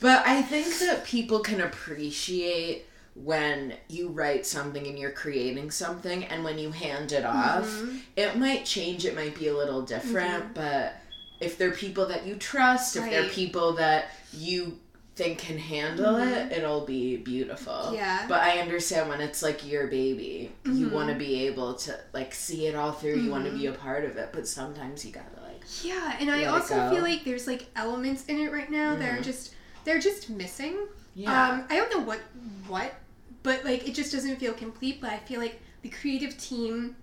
But 0.00 0.26
I 0.26 0.42
think 0.42 0.78
that 0.80 1.04
people 1.04 1.38
can 1.38 1.60
appreciate 1.60 2.87
when 3.24 3.74
you 3.88 4.08
write 4.08 4.46
something 4.46 4.86
and 4.86 4.98
you're 4.98 5.10
creating 5.10 5.70
something, 5.70 6.24
and 6.24 6.44
when 6.44 6.58
you 6.58 6.70
hand 6.70 7.12
it 7.12 7.24
off, 7.24 7.66
Mhm. 7.66 8.00
it 8.16 8.36
might 8.36 8.64
change. 8.64 9.04
It 9.04 9.14
might 9.14 9.38
be 9.38 9.48
a 9.48 9.56
little 9.56 9.82
different, 9.82 10.54
but 10.54 10.94
if 11.40 11.56
they're 11.58 11.70
people 11.72 12.06
that 12.06 12.26
you 12.26 12.34
trust, 12.36 12.96
if 12.96 13.04
they're 13.04 13.28
people 13.28 13.72
that 13.74 14.10
you 14.32 14.78
think 15.16 15.38
can 15.38 15.58
handle 15.58 16.14
it, 16.16 16.52
it'll 16.52 16.86
be 16.86 17.16
beautiful. 17.16 17.90
Yeah. 17.92 18.24
But 18.28 18.40
I 18.40 18.58
understand 18.60 19.08
when 19.08 19.20
it's 19.20 19.42
like 19.42 19.66
your 19.66 19.88
baby, 19.88 20.52
you 20.64 20.86
Mhm. 20.86 20.92
want 20.92 21.08
to 21.08 21.16
be 21.16 21.46
able 21.46 21.74
to 21.74 21.98
like 22.12 22.32
see 22.32 22.66
it 22.68 22.76
all 22.76 22.92
through. 22.92 23.16
You 23.16 23.30
want 23.30 23.44
to 23.46 23.50
be 23.50 23.66
a 23.66 23.72
part 23.72 24.04
of 24.04 24.16
it, 24.16 24.28
but 24.32 24.46
sometimes 24.46 25.04
you 25.04 25.10
gotta 25.10 25.42
like. 25.42 25.62
Yeah, 25.82 26.16
and 26.20 26.30
I 26.30 26.44
also 26.44 26.88
feel 26.90 27.02
like 27.02 27.24
there's 27.24 27.48
like 27.48 27.66
elements 27.74 28.24
in 28.26 28.38
it 28.38 28.52
right 28.52 28.70
now 28.70 28.94
that 28.94 29.18
are 29.18 29.22
just 29.22 29.54
they're 29.84 29.98
just 29.98 30.30
missing. 30.30 30.76
Yeah. 31.16 31.48
Um, 31.50 31.64
I 31.68 31.76
don't 31.76 31.90
know 31.90 32.00
what 32.04 32.20
what, 32.68 32.94
but 33.42 33.64
like 33.64 33.88
it 33.88 33.94
just 33.94 34.12
doesn't 34.12 34.36
feel 34.36 34.52
complete. 34.52 35.00
But 35.00 35.10
I 35.10 35.18
feel 35.18 35.40
like 35.40 35.60
the 35.82 35.88
creative 35.88 36.36
team 36.38 36.96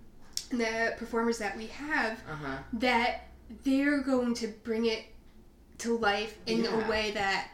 and 0.51 0.60
the 0.60 0.94
performers 0.98 1.38
that 1.39 1.56
we 1.58 1.68
have 1.68 2.20
uh 2.30 2.36
huh. 2.36 2.58
that 2.74 3.27
they're 3.63 4.01
going 4.01 4.34
to 4.36 4.48
bring 4.63 4.86
it 4.86 5.06
to 5.80 5.98
life 5.98 6.38
in 6.46 6.63
Yeah. 6.63 6.86
a 6.86 6.89
way 6.89 7.12
that 7.12 7.50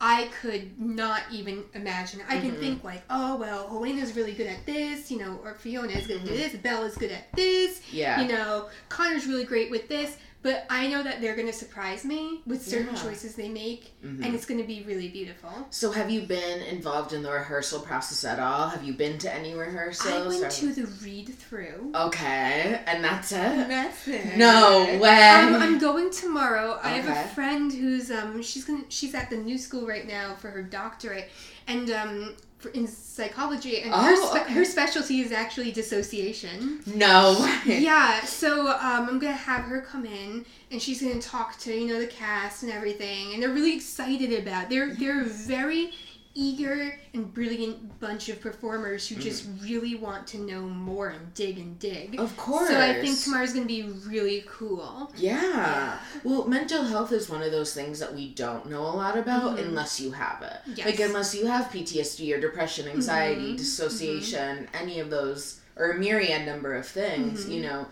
I 0.00 0.28
could 0.40 0.80
not 0.80 1.22
even 1.30 1.64
imagine. 1.74 2.20
I 2.28 2.38
can 2.40 2.52
Mhm. 2.52 2.58
think 2.60 2.84
like, 2.84 3.02
oh 3.08 3.36
well, 3.36 3.68
Helena's 3.68 4.16
really 4.16 4.32
good 4.34 4.48
at 4.48 4.66
this, 4.66 5.10
you 5.12 5.18
know, 5.18 5.40
or 5.44 5.54
Fiona 5.54 5.92
is 5.92 6.06
good 6.08 6.20
Mhm. 6.22 6.28
at 6.28 6.28
this, 6.52 6.54
Bella's 6.60 6.96
good 6.96 7.12
at 7.12 7.32
this, 7.34 7.80
Yeah. 7.92 8.20
you 8.20 8.28
know, 8.28 8.68
Connor's 8.88 9.26
really 9.26 9.44
great 9.44 9.70
with 9.70 9.88
this. 9.88 10.16
But 10.42 10.66
I 10.68 10.88
know 10.88 11.04
that 11.04 11.20
they're 11.20 11.36
going 11.36 11.46
to 11.46 11.52
surprise 11.52 12.04
me 12.04 12.40
with 12.46 12.66
certain 12.66 12.94
Yeah. 12.96 13.02
choices 13.02 13.36
they 13.36 13.48
make, 13.48 13.92
Mhm. 14.04 14.24
and 14.24 14.34
it's 14.34 14.44
going 14.44 14.58
to 14.60 14.66
be 14.66 14.82
really 14.82 15.08
beautiful. 15.08 15.68
So 15.70 15.92
have 15.92 16.10
you 16.10 16.22
been 16.22 16.60
involved 16.62 17.12
in 17.12 17.22
the 17.22 17.30
rehearsal 17.30 17.78
process 17.80 18.24
at 18.24 18.40
all? 18.40 18.68
Have 18.68 18.82
you 18.82 18.92
been 18.92 19.18
to 19.18 19.32
any 19.32 19.54
rehearsals? 19.54 20.12
I 20.12 20.26
went 20.26 20.42
or- 20.44 20.48
to 20.50 20.72
the 20.72 20.86
read 21.04 21.32
through. 21.38 21.92
Okay, 21.94 22.80
and 22.86 23.04
that's 23.04 23.30
it. 23.32 23.68
That's 23.68 24.08
it. 24.08 24.36
No 24.36 24.84
way. 25.00 25.28
Um, 25.30 25.54
I'm 25.62 25.78
going 25.78 26.10
tomorrow. 26.10 26.78
I 26.82 26.88
have 26.90 27.08
a 27.26 27.28
friend 27.34 27.72
who's 27.72 28.10
um 28.10 28.42
she's 28.42 28.64
gonna 28.64 28.82
she's 28.88 29.14
at 29.14 29.30
the 29.30 29.36
new 29.36 29.56
school 29.58 29.86
right 29.86 30.06
now 30.08 30.34
for 30.34 30.50
her 30.50 30.62
doctorate, 30.62 31.30
and 31.68 31.88
um 31.90 32.34
in 32.66 32.86
psychology, 32.86 33.80
and 33.82 33.92
her 33.92 34.14
Oh, 34.16 34.26
spe- 34.34 34.42
okay. 34.42 34.52
her 34.54 34.64
specialty 34.64 35.20
is 35.20 35.32
actually 35.32 35.72
dissociation. 35.72 36.80
no. 36.94 37.36
Yeah, 37.66 38.20
so 38.24 38.68
um, 38.68 39.08
I'm 39.08 39.18
gonna 39.18 39.32
have 39.32 39.64
her 39.64 39.80
come 39.80 40.04
in, 40.06 40.44
and 40.70 40.80
she's 40.80 41.00
gonna 41.02 41.20
talk 41.20 41.58
to 41.60 41.74
you 41.74 41.86
know 41.88 42.00
the 42.00 42.06
cast 42.06 42.62
and 42.62 42.72
everything, 42.72 43.34
and 43.34 43.42
they're 43.42 43.50
really 43.50 43.74
excited 43.74 44.32
about. 44.32 44.68
They're 44.70 44.94
they're 44.94 45.24
very 45.24 45.92
eager 46.34 46.98
and 47.12 47.32
brilliant 47.34 48.00
bunch 48.00 48.28
of 48.28 48.40
performers 48.40 49.06
who 49.08 49.16
just 49.16 49.46
really 49.60 49.94
want 49.94 50.26
to 50.28 50.38
know 50.38 50.62
more 50.62 51.08
and 51.08 51.34
dig 51.34 51.58
and 51.58 51.78
dig. 51.78 52.18
Of 52.18 52.36
course. 52.36 52.68
So 52.68 52.80
I 52.80 52.94
think 53.00 53.18
tomorrow's 53.20 53.52
gonna 53.52 53.66
be 53.66 53.82
really 54.06 54.44
cool. 54.48 55.12
Yeah. 55.16 55.98
Well, 56.24 56.46
mental 56.48 56.84
health 56.84 57.12
is 57.12 57.28
one 57.28 57.42
of 57.42 57.52
those 57.52 57.74
things 57.74 57.98
that 58.00 58.14
we 58.14 58.30
don't 58.34 58.70
know 58.70 58.80
a 58.82 58.94
lot 58.96 59.18
about 59.18 59.56
Mhm. 59.58 59.66
unless 59.68 60.00
you 60.00 60.12
have 60.12 60.42
it. 60.42 60.60
Yes. 60.76 60.86
Like 60.86 61.00
unless 61.00 61.34
you 61.34 61.46
have 61.46 61.70
PTSD 61.70 62.32
or 62.32 62.40
depression, 62.40 62.88
anxiety, 62.88 63.52
Mhm. 63.54 63.58
dissociation, 63.58 64.68
any 64.72 65.00
of 65.00 65.10
those 65.10 65.60
or 65.76 65.92
a 65.92 65.98
myriad 65.98 66.46
number 66.46 66.74
of 66.74 66.86
things, 66.86 67.44
Mhm. 67.46 67.50
you 67.52 67.60
know, 67.62 67.86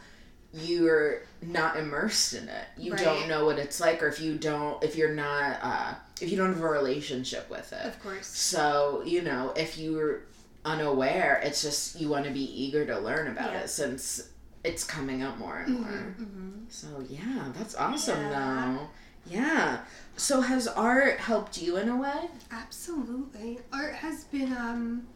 you're 0.52 1.22
not 1.42 1.76
immersed 1.76 2.34
in 2.34 2.48
it. 2.48 2.66
You 2.76 2.92
Right. 2.92 3.04
don't 3.04 3.28
know 3.28 3.44
what 3.44 3.58
it's 3.58 3.80
like 3.80 4.02
or 4.02 4.08
if 4.08 4.20
you 4.20 4.34
don't 4.36 4.82
if 4.82 4.96
you're 4.96 5.14
not 5.14 5.58
uh 5.62 5.94
if 6.22 6.30
you 6.30 6.36
don't 6.36 6.52
have 6.54 6.62
a 6.62 6.68
relationship 6.68 7.48
with 7.50 7.72
it. 7.72 7.86
Of 7.86 8.02
course. 8.02 8.26
So, 8.26 9.02
you 9.06 9.22
know, 9.22 9.52
if 9.56 9.78
you're 9.78 10.22
unaware, 10.64 11.40
it's 11.44 11.62
just 11.62 12.00
you 12.00 12.08
want 12.08 12.24
to 12.26 12.30
be 12.30 12.44
eager 12.64 12.84
to 12.86 12.98
learn 12.98 13.28
about 13.28 13.52
Yeah. 13.52 13.60
it 13.60 13.68
since 13.70 14.28
it's 14.64 14.84
coming 14.84 15.22
up 15.22 15.38
more 15.38 15.58
and 15.60 15.80
more. 15.80 15.90
hmm 15.90 16.24
hmm 16.24 16.50
So 16.68 16.88
yeah, 17.08 17.50
that's 17.56 17.74
awesome 17.74 18.20
Yeah. 18.20 18.76
though. 18.78 18.88
Yeah. 19.26 19.80
So 20.16 20.40
has 20.42 20.66
art 20.68 21.18
helped 21.18 21.60
you 21.62 21.76
in 21.78 21.88
a 21.88 21.96
way? 21.96 22.28
Absolutely. 22.50 23.58
Art 23.72 23.94
has 23.94 24.24
been 24.24 24.52
um 24.52 25.06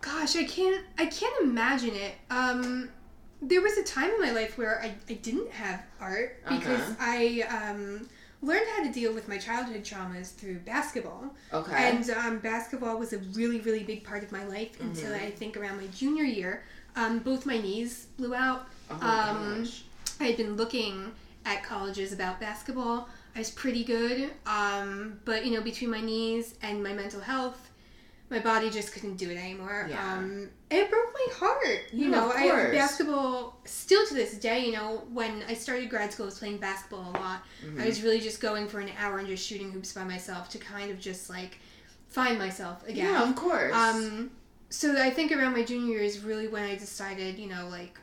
gosh, 0.00 0.36
I 0.36 0.44
can't 0.44 0.84
I 0.98 1.06
can't 1.06 1.42
imagine 1.42 1.94
it. 1.94 2.14
Um 2.30 2.90
there 3.42 3.60
was 3.62 3.76
a 3.78 3.82
time 3.82 4.10
in 4.10 4.20
my 4.20 4.32
life 4.32 4.58
where 4.58 4.80
I, 4.82 4.94
I 5.08 5.14
didn't 5.14 5.50
have 5.52 5.82
art 6.00 6.42
because 6.48 6.90
Uh-huh. 6.90 6.94
I 7.00 7.42
um 7.68 8.08
learned 8.42 8.66
how 8.76 8.82
to 8.84 8.92
deal 8.92 9.12
with 9.12 9.28
my 9.28 9.36
childhood 9.38 9.84
traumas 9.84 10.32
through 10.34 10.58
basketball. 10.60 11.34
Okay. 11.52 11.74
And 11.76 12.08
um, 12.10 12.38
basketball 12.38 12.98
was 12.98 13.12
a 13.12 13.18
really, 13.18 13.60
really 13.60 13.84
big 13.84 14.02
part 14.04 14.22
of 14.22 14.32
my 14.32 14.44
life 14.44 14.80
until 14.80 15.10
Mhm. 15.10 15.22
I 15.22 15.30
think 15.30 15.56
around 15.56 15.76
my 15.78 15.86
junior 15.88 16.24
year. 16.24 16.64
Um, 16.96 17.18
both 17.20 17.46
my 17.46 17.58
knees 17.58 18.06
blew 18.16 18.34
out. 18.34 18.66
oh 18.90 18.94
um, 18.94 19.60
gosh. 19.62 19.82
I 20.18 20.24
had 20.24 20.36
been 20.36 20.56
looking 20.56 21.12
at 21.44 21.62
colleges 21.62 22.12
about 22.12 22.40
basketball. 22.40 23.08
I 23.34 23.38
was 23.38 23.50
pretty 23.50 23.84
good, 23.84 24.30
um, 24.46 25.20
but 25.24 25.44
you 25.46 25.52
know, 25.54 25.60
between 25.60 25.90
my 25.90 26.00
knees 26.00 26.54
and 26.62 26.82
my 26.82 26.92
mental 26.92 27.20
health, 27.20 27.69
my 28.30 28.38
body 28.38 28.70
just 28.70 28.92
couldn't 28.92 29.16
do 29.16 29.28
it 29.28 29.36
anymore. 29.36 29.86
Yeah. 29.90 30.14
Um, 30.18 30.48
it 30.70 30.88
broke 30.88 31.12
my 31.12 31.34
heart. 31.34 31.80
You 31.92 32.04
Yeah, 32.04 32.10
know, 32.10 32.32
I 32.32 32.70
basketball 32.70 33.58
still 33.64 34.06
to 34.06 34.14
this 34.14 34.34
day. 34.38 34.64
You 34.66 34.72
know, 34.72 35.02
when 35.12 35.42
I 35.48 35.54
started 35.54 35.90
grad 35.90 36.12
school, 36.12 36.26
I 36.26 36.28
was 36.28 36.38
playing 36.38 36.58
basketball 36.58 37.10
a 37.10 37.14
lot. 37.18 37.42
Mhm. 37.64 37.80
I 37.82 37.86
was 37.86 38.02
really 38.02 38.20
just 38.20 38.40
going 38.40 38.68
for 38.68 38.78
an 38.78 38.90
hour 38.98 39.18
and 39.18 39.26
just 39.26 39.44
shooting 39.44 39.72
hoops 39.72 39.92
by 39.92 40.04
myself 40.04 40.48
to 40.50 40.58
kind 40.58 40.90
of 40.92 41.00
just 41.00 41.28
like 41.28 41.58
find 42.08 42.38
myself 42.38 42.86
again. 42.86 43.06
Yeah, 43.12 43.28
of 43.28 43.34
course. 43.34 43.74
Um, 43.74 44.30
so 44.68 44.96
I 45.02 45.10
think 45.10 45.32
around 45.32 45.52
my 45.52 45.64
junior 45.64 45.94
year 45.94 46.02
is 46.02 46.20
really 46.20 46.46
when 46.46 46.62
I 46.62 46.76
decided, 46.76 47.36
you 47.38 47.48
know, 47.48 47.68
like 47.68 47.98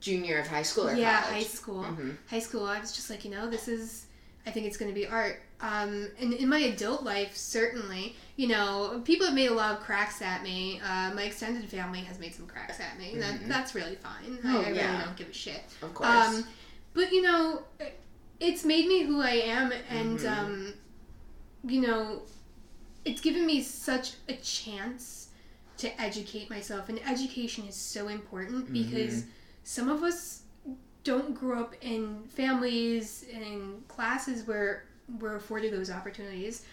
junior 0.00 0.38
of 0.38 0.48
high 0.48 0.62
school 0.62 0.88
or 0.88 0.94
yeah, 0.94 1.22
college? 1.22 1.36
high 1.36 1.48
school. 1.48 1.84
Mhm. 1.84 2.16
High 2.28 2.38
school. 2.40 2.64
I 2.66 2.80
was 2.80 2.92
just 2.92 3.10
like, 3.10 3.24
you 3.24 3.30
know, 3.30 3.48
this 3.48 3.68
is. 3.68 4.06
I 4.46 4.50
think 4.50 4.66
it's 4.66 4.76
going 4.76 4.90
to 4.90 4.94
be 4.94 5.06
art. 5.06 5.42
Um, 5.60 6.08
and 6.20 6.32
in 6.32 6.48
my 6.48 6.58
adult 6.60 7.02
life, 7.02 7.36
certainly, 7.36 8.14
you 8.36 8.46
know, 8.46 9.02
people 9.04 9.26
have 9.26 9.34
made 9.34 9.50
a 9.50 9.54
lot 9.54 9.72
of 9.76 9.80
cracks 9.80 10.22
at 10.22 10.42
me. 10.44 10.80
Uh, 10.80 11.12
my 11.14 11.24
extended 11.24 11.68
family 11.68 12.00
has 12.00 12.18
made 12.20 12.34
some 12.34 12.46
cracks 12.46 12.78
at 12.78 12.96
me. 12.98 13.16
That, 13.18 13.40
Mhm. 13.40 13.48
that's 13.48 13.74
really 13.74 13.96
fine. 13.96 14.38
Oh, 14.44 14.60
I, 14.62 14.68
I 14.68 14.72
yeah. 14.72 14.92
really 14.92 15.04
don't 15.04 15.16
give 15.16 15.28
a 15.28 15.32
shit. 15.32 15.64
Of 15.82 15.94
course. 15.94 16.08
Um, 16.10 16.44
but 16.94 17.10
you 17.12 17.22
know, 17.22 17.62
it's 18.38 18.64
made 18.64 18.86
me 18.86 19.02
who 19.02 19.20
I 19.20 19.30
am, 19.30 19.72
and 19.90 20.18
Mhm. 20.20 20.38
um, 20.38 20.74
you 21.64 21.80
know, 21.80 22.22
it's 23.04 23.20
given 23.20 23.44
me 23.44 23.62
such 23.62 24.12
a 24.28 24.34
chance 24.34 25.28
to 25.78 26.00
educate 26.00 26.50
myself, 26.50 26.88
and 26.88 27.00
education 27.04 27.66
is 27.66 27.74
so 27.74 28.06
important 28.08 28.72
because 28.72 29.24
some 29.64 29.88
of 29.88 30.02
us 30.04 30.42
don't 31.04 31.34
grow 31.34 31.60
up 31.62 31.74
in 31.80 32.22
families 32.28 33.24
and 33.32 33.86
classes 33.88 34.46
where 34.46 34.84
we're 35.20 35.36
afforded 35.36 35.72
those 35.72 35.90
opportunities. 35.90 36.64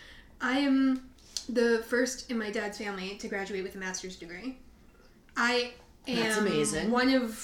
I 0.41 0.59
am 0.59 1.09
the 1.49 1.83
first 1.87 2.29
in 2.31 2.37
my 2.37 2.51
dad's 2.51 2.77
family 2.77 3.15
to 3.17 3.27
graduate 3.27 3.63
with 3.63 3.75
a 3.75 3.77
master's 3.77 4.15
degree. 4.15 4.57
I 5.37 5.73
am 6.07 6.15
That's 6.19 6.37
amazing. 6.37 6.91
one 6.91 7.09
of 7.13 7.35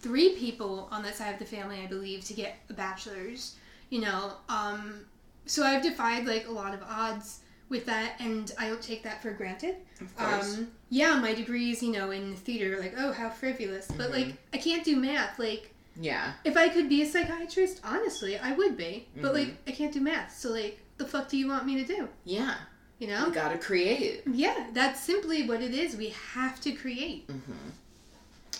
three 0.00 0.34
people 0.36 0.88
on 0.90 1.02
that 1.02 1.16
side 1.16 1.32
of 1.32 1.38
the 1.38 1.44
family, 1.44 1.80
I 1.80 1.86
believe, 1.86 2.24
to 2.26 2.34
get 2.34 2.56
a 2.70 2.74
bachelor's. 2.74 3.56
You 3.90 4.00
know, 4.02 4.32
um, 4.48 5.00
so 5.46 5.62
I've 5.64 5.82
defied 5.82 6.26
like 6.26 6.48
a 6.48 6.50
lot 6.50 6.74
of 6.74 6.82
odds 6.82 7.40
with 7.68 7.86
that, 7.86 8.12
and 8.20 8.52
I 8.58 8.68
don't 8.68 8.82
take 8.82 9.02
that 9.04 9.22
for 9.22 9.30
granted. 9.32 9.76
of 10.00 10.14
course. 10.16 10.58
Um, 10.58 10.68
yeah, 10.90 11.14
my 11.18 11.34
degrees, 11.34 11.82
you 11.82 11.92
know, 11.92 12.10
in 12.10 12.34
theater, 12.36 12.78
like, 12.78 12.94
oh, 12.98 13.12
how 13.12 13.30
frivolous. 13.30 13.86
But, 13.96 14.10
Mhm. 14.10 14.12
like, 14.12 14.34
I 14.52 14.58
can't 14.58 14.84
do 14.84 14.96
math. 14.96 15.38
Like, 15.38 15.73
yeah. 16.00 16.32
if 16.44 16.56
I 16.56 16.68
could 16.68 16.88
be 16.88 17.02
a 17.02 17.06
psychiatrist, 17.06 17.80
honestly, 17.84 18.38
I 18.38 18.52
would 18.52 18.76
be. 18.76 19.06
But, 19.16 19.32
Mhm. 19.32 19.34
like, 19.34 19.56
I 19.66 19.70
can't 19.72 19.92
do 19.92 20.00
math. 20.00 20.36
So, 20.38 20.50
like, 20.50 20.80
the 20.98 21.06
fuck 21.06 21.28
do 21.28 21.36
you 21.36 21.48
want 21.48 21.66
me 21.66 21.76
to 21.76 21.84
do? 21.84 22.08
Yeah. 22.24 22.54
You 22.98 23.08
You 23.08 23.12
know? 23.14 23.30
gotta 23.30 23.58
create. 23.58 24.22
Yeah, 24.26 24.66
that's 24.72 25.00
simply 25.00 25.46
what 25.48 25.60
it 25.62 25.74
is. 25.74 25.96
We 25.96 26.10
have 26.34 26.60
to 26.62 26.72
create. 26.72 27.24
hmm 27.28 27.70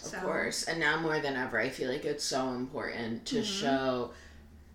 Of 0.04 0.20
course. 0.22 0.64
And 0.64 0.78
now 0.80 0.98
more 1.00 1.18
than 1.20 1.34
ever, 1.36 1.58
I 1.58 1.70
feel 1.70 1.90
like 1.90 2.04
it's 2.04 2.24
so 2.24 2.50
important 2.50 3.24
to 3.26 3.36
Mhm. 3.40 3.44
show 3.60 4.12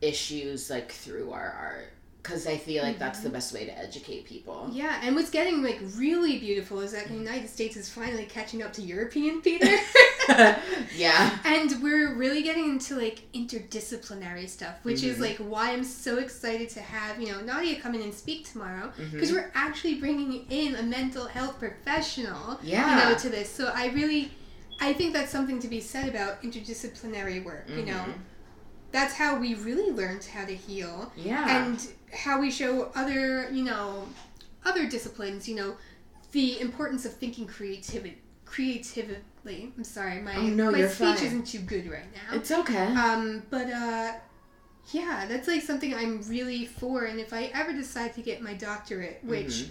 issues 0.01 0.69
like 0.69 0.91
through 0.91 1.31
our 1.31 1.51
art. 1.51 1.93
Because 2.21 2.45
I 2.47 2.57
feel 2.57 2.83
like 2.83 2.99
that's 2.99 3.19
Mm-hmm. 3.19 3.27
the 3.29 3.33
best 3.33 3.53
way 3.53 3.65
to 3.65 3.77
educate 3.77 4.25
people. 4.25 4.69
Yeah, 4.73 4.99
and 5.03 5.15
what's 5.15 5.29
getting, 5.29 5.63
like, 5.63 5.79
really 5.95 6.37
beautiful 6.37 6.81
is 6.81 6.91
that 6.91 7.07
the 7.07 7.13
United 7.13 7.49
States 7.49 7.77
is 7.77 7.87
finally 7.89 8.25
catching 8.25 8.61
up 8.61 8.73
to 8.73 8.81
European 8.81 9.41
theater. 9.45 9.77
yeah. 10.95 11.37
And 11.45 11.81
we're 11.81 12.13
really 12.15 12.43
getting 12.43 12.65
into 12.65 12.95
like 12.95 13.21
interdisciplinary 13.33 14.47
stuff, 14.47 14.75
which 14.83 15.03
is 15.03 15.17
Mhm. 15.17 15.21
like 15.21 15.37
why 15.37 15.71
I'm 15.71 15.83
so 15.83 16.17
excited 16.17 16.69
to 16.71 16.81
have, 16.81 17.19
you 17.21 17.27
know, 17.31 17.41
Nadia 17.41 17.79
come 17.79 17.95
in 17.95 18.01
and 18.01 18.13
speak 18.13 18.49
tomorrow 18.51 18.91
because 19.11 19.31
we're 19.31 19.51
actually 19.55 19.95
bringing 19.95 20.45
in 20.49 20.75
a 20.75 20.83
mental 20.83 21.25
health 21.25 21.57
professional, 21.57 22.59
Yeah. 22.61 23.03
you 23.05 23.09
know, 23.09 23.17
to 23.17 23.29
this. 23.29 23.49
So 23.49 23.71
I 23.73 23.87
really 23.87 24.31
I 24.81 24.93
think 24.93 25.13
that's 25.13 25.31
something 25.31 25.59
to 25.59 25.67
be 25.67 25.81
said 25.81 26.07
about 26.07 26.41
interdisciplinary 26.43 27.43
work, 27.43 27.65
you 27.69 27.83
know. 27.85 27.93
Mhm. 28.07 28.13
That's 28.91 29.13
how 29.13 29.37
we 29.37 29.53
really 29.55 29.91
learned 29.91 30.23
how 30.25 30.45
to 30.45 30.55
heal 30.55 31.11
Yeah. 31.17 31.65
and 31.65 31.79
how 32.13 32.39
we 32.39 32.51
show 32.51 32.91
other, 32.95 33.49
you 33.51 33.63
know, 33.63 34.07
other 34.65 34.87
disciplines, 34.89 35.47
you 35.47 35.55
know, 35.55 35.75
the 36.31 36.59
importance 36.61 37.05
of 37.05 37.13
thinking 37.13 37.47
creativity 37.47 38.17
creatively. 38.45 39.71
I'm 39.77 39.83
sorry, 39.83 40.21
my 40.21 40.35
Oh, 40.35 40.41
no, 40.47 40.71
my 40.71 40.87
speech 40.87 41.17
fine. 41.17 41.25
isn't 41.25 41.47
too 41.47 41.59
good 41.59 41.89
right 41.89 42.11
now. 42.13 42.35
it's 42.37 42.51
okay. 42.51 42.93
Um, 42.93 43.43
but 43.49 43.67
uh, 43.69 44.13
yeah, 44.91 45.25
that's 45.27 45.47
like 45.47 45.61
something 45.61 45.93
I'm 45.93 46.21
really 46.27 46.65
for. 46.65 47.05
And 47.05 47.19
if 47.19 47.31
I 47.33 47.45
ever 47.53 47.73
decide 47.73 48.13
to 48.15 48.21
get 48.21 48.41
my 48.41 48.53
doctorate, 48.53 49.19
which 49.23 49.45
Mhm. 49.47 49.69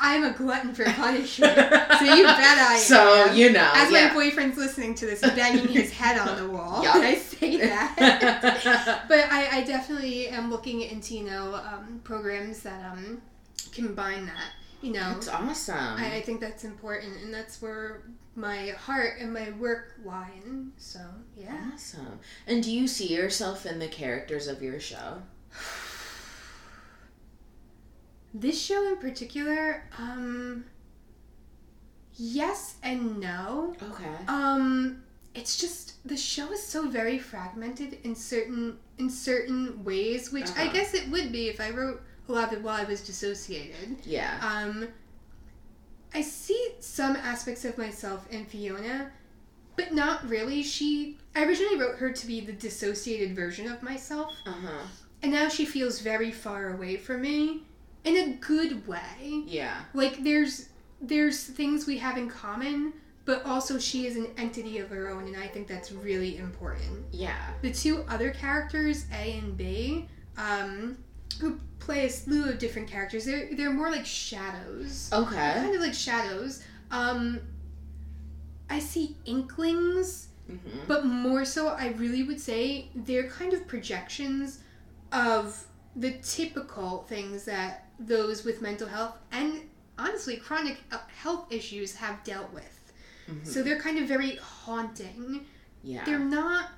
I'm 0.00 0.24
a 0.24 0.32
glutton 0.32 0.74
for 0.74 0.84
punishment, 0.92 1.54
so 1.56 2.04
you 2.14 2.24
bet 2.24 2.58
I 2.58 2.78
So, 2.78 3.28
am. 3.28 3.36
you 3.36 3.52
know. 3.52 3.70
As 3.74 3.92
yeah. 3.92 4.08
my 4.08 4.14
boyfriend's 4.14 4.56
listening 4.56 4.94
to 4.96 5.06
this, 5.06 5.20
banging 5.20 5.68
his 5.68 5.92
head 5.92 6.18
on 6.18 6.36
the 6.36 6.48
wall, 6.48 6.82
Yeah. 6.82 6.94
when 6.98 7.04
I 7.06 7.14
say 7.16 7.58
that. 7.58 9.04
but 9.08 9.26
I, 9.30 9.58
I 9.58 9.64
definitely 9.64 10.28
am 10.28 10.50
looking 10.50 10.80
into 10.80 11.14
you 11.14 11.24
know 11.24 11.54
um, 11.54 12.00
programs 12.04 12.60
that 12.62 12.84
um, 12.90 13.20
combine 13.72 14.26
that. 14.26 14.52
You 14.82 14.92
know, 14.94 15.12
That's 15.12 15.28
awesome. 15.28 15.76
I, 15.76 16.16
I 16.16 16.20
think 16.22 16.40
that's 16.40 16.64
important, 16.64 17.22
and 17.22 17.34
that's 17.34 17.60
where 17.60 18.02
my 18.34 18.68
heart 18.70 19.18
and 19.20 19.30
my 19.34 19.50
work 19.58 19.96
lie 20.04 20.30
in. 20.46 20.72
So 20.78 21.00
yeah. 21.36 21.70
Awesome. 21.74 22.18
And 22.46 22.62
do 22.64 22.70
you 22.72 22.88
see 22.88 23.14
yourself 23.14 23.66
in 23.66 23.78
the 23.78 23.88
characters 23.88 24.48
of 24.48 24.62
your 24.62 24.80
show? 24.80 25.20
This 28.32 28.60
show 28.60 28.86
in 28.88 28.96
particular, 28.98 29.84
um, 29.98 30.64
yes 32.16 32.76
and 32.82 33.18
no. 33.18 33.74
Okay. 33.82 34.04
Um, 34.28 35.02
it's 35.34 35.56
just 35.58 36.06
the 36.06 36.16
show 36.16 36.52
is 36.52 36.62
so 36.62 36.88
very 36.88 37.18
fragmented 37.18 37.98
in 38.04 38.14
certain 38.14 38.78
in 38.98 39.10
certain 39.10 39.82
ways, 39.84 40.30
which 40.32 40.48
I 40.56 40.64
Uh-huh. 40.64 40.72
guess 40.72 40.94
it 40.94 41.08
would 41.10 41.32
be 41.32 41.48
if 41.48 41.60
I 41.60 41.70
wrote 41.70 42.02
a 42.28 42.32
lot 42.32 42.48
of 42.52 42.58
it 42.58 42.62
while 42.62 42.76
I 42.76 42.84
was 42.84 43.00
dissociated. 43.00 43.96
Yeah. 44.04 44.38
Um, 44.42 44.88
I 46.14 46.22
see 46.22 46.72
some 46.80 47.16
aspects 47.16 47.64
of 47.64 47.78
myself 47.78 48.28
in 48.30 48.44
Fiona, 48.44 49.10
but 49.76 49.92
not 49.94 50.28
really. 50.28 50.62
She 50.62 51.18
I 51.34 51.44
originally 51.44 51.78
wrote 51.80 51.96
her 51.98 52.12
to 52.12 52.26
be 52.26 52.40
the 52.40 52.52
dissociated 52.52 53.34
version 53.34 53.68
of 53.70 53.82
myself, 53.82 54.32
Uh 54.46 54.52
huh. 54.52 54.86
and 55.22 55.32
now 55.32 55.48
she 55.48 55.64
feels 55.64 56.00
very 56.00 56.30
far 56.32 56.74
away 56.74 56.96
from 56.96 57.22
me 57.22 57.62
in 58.04 58.16
a 58.16 58.32
good 58.36 58.86
way. 58.86 59.42
Yeah. 59.46 59.80
Like 59.94 60.22
there's 60.24 60.68
there's 61.00 61.42
things 61.44 61.86
we 61.86 61.98
have 61.98 62.16
in 62.18 62.28
common, 62.28 62.92
but 63.24 63.44
also 63.46 63.78
she 63.78 64.06
is 64.06 64.16
an 64.16 64.28
entity 64.36 64.78
of 64.78 64.90
her 64.90 65.08
own, 65.08 65.26
and 65.26 65.36
I 65.36 65.46
think 65.46 65.66
that's 65.66 65.92
really 65.92 66.36
important. 66.36 67.04
Yeah. 67.12 67.38
The 67.62 67.72
two 67.72 68.04
other 68.08 68.30
characters, 68.30 69.06
A 69.12 69.38
and 69.38 69.56
B, 69.56 70.06
um, 70.36 70.98
who 71.40 71.58
play 71.78 72.04
a 72.06 72.10
slew 72.10 72.44
of 72.50 72.58
different 72.58 72.88
characters, 72.88 73.24
they're 73.24 73.48
they're 73.54 73.72
more 73.72 73.90
like 73.90 74.04
shadows, 74.06 75.10
Okay. 75.12 75.36
kind 75.36 75.74
of 75.74 75.80
like 75.80 75.94
shadows. 75.94 76.62
Um, 76.90 77.40
I 78.68 78.78
see 78.78 79.16
inklings, 79.24 80.26
Mm-hmm. 80.50 80.78
but 80.88 81.06
more 81.06 81.44
so, 81.44 81.68
I 81.68 81.90
really 81.96 82.24
would 82.24 82.40
say 82.40 82.88
they're 82.94 83.28
kind 83.28 83.52
of 83.52 83.68
projections 83.68 84.58
of 85.12 85.64
the 85.96 86.12
typical 86.22 87.02
things 87.08 87.44
that 87.44 87.86
those 87.98 88.44
with 88.44 88.62
mental 88.62 88.86
health 88.88 89.16
and 89.32 89.60
honestly 89.98 90.36
chronic 90.36 90.78
uh, 90.92 90.98
health 91.14 91.46
issues 91.52 91.94
have 91.94 92.22
dealt 92.24 92.52
with. 92.52 92.76
So 93.44 93.62
they're 93.62 93.78
kind 93.78 93.96
of 93.98 94.08
very 94.08 94.36
haunting. 94.36 95.46
Yeah. 95.84 96.04
They're 96.04 96.18
not 96.18 96.70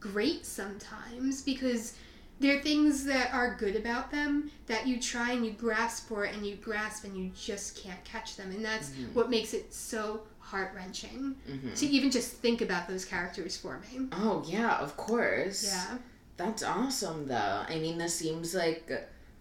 great 0.00 0.44
sometimes 0.44 1.42
because 1.42 1.94
they're 2.40 2.60
things 2.60 3.04
that 3.04 3.32
are 3.32 3.54
good 3.54 3.76
about 3.76 4.10
them 4.10 4.50
that 4.66 4.84
you 4.88 4.98
try 5.00 5.30
and 5.30 5.46
you 5.46 5.52
grasp 5.52 6.08
for 6.08 6.24
and 6.24 6.44
you 6.44 6.56
grasp 6.56 7.04
and 7.04 7.16
you 7.16 7.30
just 7.40 7.76
can't 7.80 8.02
catch 8.04 8.34
them. 8.36 8.50
And 8.50 8.64
that's 8.64 8.90
Mhm. 8.90 9.12
what 9.12 9.30
makes 9.30 9.54
it 9.54 9.72
so 9.72 10.26
heart 10.40 10.72
wrenching 10.74 11.36
Mhm. 11.48 11.76
to 11.78 11.86
even 11.86 12.10
just 12.10 12.32
think 12.32 12.60
about 12.60 12.88
those 12.88 13.04
characters 13.04 13.56
for 13.56 13.78
me. 13.78 14.08
Oh 14.10 14.42
yeah, 14.44 14.78
of 14.78 14.96
course. 14.96 15.62
Yeah. 15.62 15.98
That's 16.44 16.64
awesome 16.64 17.28
though. 17.28 17.62
I 17.68 17.78
mean, 17.78 17.98
this 17.98 18.14
seems 18.14 18.54
like 18.54 18.90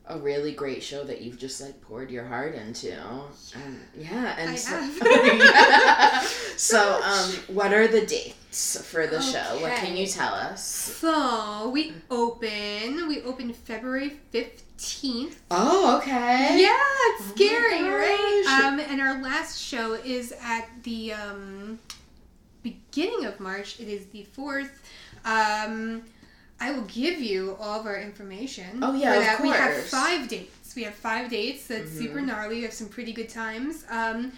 a 0.06 0.20
really 0.20 0.52
great 0.52 0.84
show 0.84 1.04
that 1.04 1.22
you've 1.22 1.38
just 1.38 1.62
like 1.62 1.80
poured 1.82 2.12
your 2.12 2.26
heart 2.26 2.54
into. 2.54 2.94
And 3.56 3.80
yeah, 3.96 4.36
and 4.38 4.52
I 4.52 4.56
so. 4.56 4.80
Yeah. 5.04 6.20
so 6.58 7.02
um 7.04 7.32
what 7.56 7.74
are 7.74 7.88
the 7.88 8.06
dates 8.06 8.82
for 8.88 9.08
the 9.08 9.20
show? 9.20 9.60
What 9.62 9.74
can 9.78 9.98
you 9.98 10.06
tell 10.06 10.34
us? 10.34 10.64
So 10.64 11.70
we 11.70 11.94
open. 12.12 13.08
We 13.08 13.22
open 13.24 13.52
February 13.54 14.20
fifteenth. 14.32 15.42
Oh, 15.50 15.98
okay. 15.98 16.62
Yeah, 16.62 16.78
it's 16.78 17.30
Oh 17.30 17.34
scary, 17.36 17.84
right? 17.84 18.62
Um, 18.64 18.80
and 18.80 19.02
our 19.02 19.22
last 19.24 19.60
show 19.60 19.94
is 19.94 20.34
at 20.44 20.70
the 20.84 21.14
um, 21.14 21.80
beginning 22.62 23.26
of 23.26 23.40
March. 23.40 23.80
It 23.80 23.88
is 23.88 24.06
the 24.08 24.24
fourth. 24.24 24.84
Um, 25.26 26.04
I 26.62 26.72
will 26.72 26.84
give 26.84 27.20
you 27.20 27.58
all 27.60 27.80
of 27.80 27.88
our 27.88 27.98
information. 28.00 28.80
Oh, 28.84 28.94
yeah, 28.94 29.14
for 29.14 29.18
of 29.20 29.24
that. 29.26 29.42
We 29.42 29.50
have 29.50 29.74
five 29.86 30.28
dates. 30.28 30.76
We 30.76 30.84
have 30.84 30.94
five 30.94 31.30
dates. 31.30 31.66
That's 31.68 31.90
Mhm. 31.90 31.98
super 31.98 32.22
gnarly. 32.22 32.58
We 32.58 32.62
have 32.64 32.74
some 32.74 32.88
pretty 32.88 33.12
good 33.14 33.30
times. 33.30 33.84
Um, 33.90 34.32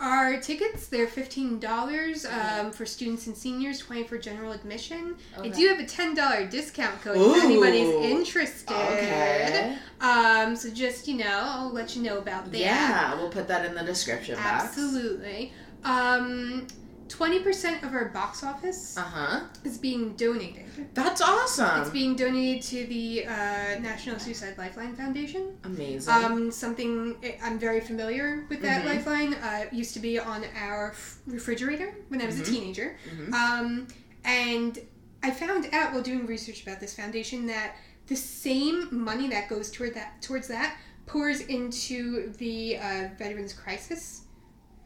our 0.00 0.38
tickets 0.40 0.86
they're 0.88 1.06
fifteen 1.06 1.58
dollars 1.60 2.24
um, 2.24 2.72
for 2.72 2.86
students 2.86 3.26
and 3.26 3.36
seniors, 3.36 3.78
twenty 3.78 4.02
for 4.04 4.16
general 4.18 4.52
admission. 4.52 5.14
Okay. 5.38 5.48
I 5.48 5.52
do 5.52 5.68
have 5.68 5.78
a 5.78 5.84
ten 5.84 6.14
dollar 6.14 6.46
discount 6.46 7.00
code 7.02 7.18
if 7.18 7.44
anybody's 7.44 7.94
interested. 8.10 8.72
Okay. 8.72 9.76
Um, 10.00 10.56
so 10.56 10.70
just 10.70 11.06
you 11.06 11.18
know, 11.18 11.40
I'll 11.44 11.70
let 11.70 11.94
you 11.96 12.02
know 12.02 12.16
about 12.18 12.50
that. 12.50 12.58
Yeah, 12.58 13.14
we'll 13.14 13.28
put 13.28 13.46
that 13.48 13.64
in 13.66 13.74
the 13.74 13.82
description 13.84 14.36
box. 14.36 14.64
absolutely. 14.64 15.52
Um, 15.84 16.66
20% 17.10 17.82
of 17.82 17.92
our 17.92 18.06
box 18.06 18.42
office 18.44 18.96
Uh 18.96 19.02
huh. 19.02 19.40
is 19.64 19.76
being 19.78 20.14
donated. 20.14 20.64
That's 20.94 21.20
awesome. 21.20 21.80
It's 21.82 21.90
being 21.90 22.14
donated 22.16 22.62
to 22.68 22.86
the 22.86 23.26
uh, 23.26 23.78
National 23.80 24.18
Suicide 24.18 24.56
Lifeline 24.56 24.94
Foundation. 24.94 25.56
Amazing. 25.64 26.12
Um, 26.14 26.50
something 26.52 27.16
I'm 27.42 27.58
very 27.58 27.80
familiar 27.80 28.46
with 28.48 28.62
that 28.62 28.82
Mhm. 28.84 28.86
lifeline. 28.86 29.34
Uh, 29.34 29.66
used 29.72 29.92
to 29.94 30.00
be 30.00 30.18
on 30.18 30.44
our 30.56 30.94
refrigerator 31.26 31.92
when 32.08 32.22
I 32.22 32.26
was 32.26 32.36
Mhm. 32.36 32.42
a 32.42 32.44
teenager. 32.44 32.96
Mhm. 33.10 33.32
Um, 33.34 33.88
and 34.24 34.78
I 35.22 35.30
found 35.32 35.68
out 35.72 35.92
while 35.92 36.02
doing 36.02 36.26
research 36.26 36.62
about 36.62 36.78
this 36.80 36.94
foundation 36.94 37.46
that 37.46 37.76
the 38.06 38.16
same 38.16 38.88
money 38.90 39.28
that 39.28 39.48
goes 39.48 39.70
toward 39.70 39.94
that 39.94 40.22
towards 40.22 40.48
that 40.48 40.76
pours 41.06 41.40
into 41.40 42.32
the 42.38 42.78
uh, 42.78 43.08
Veterans 43.18 43.52
Crisis 43.52 44.22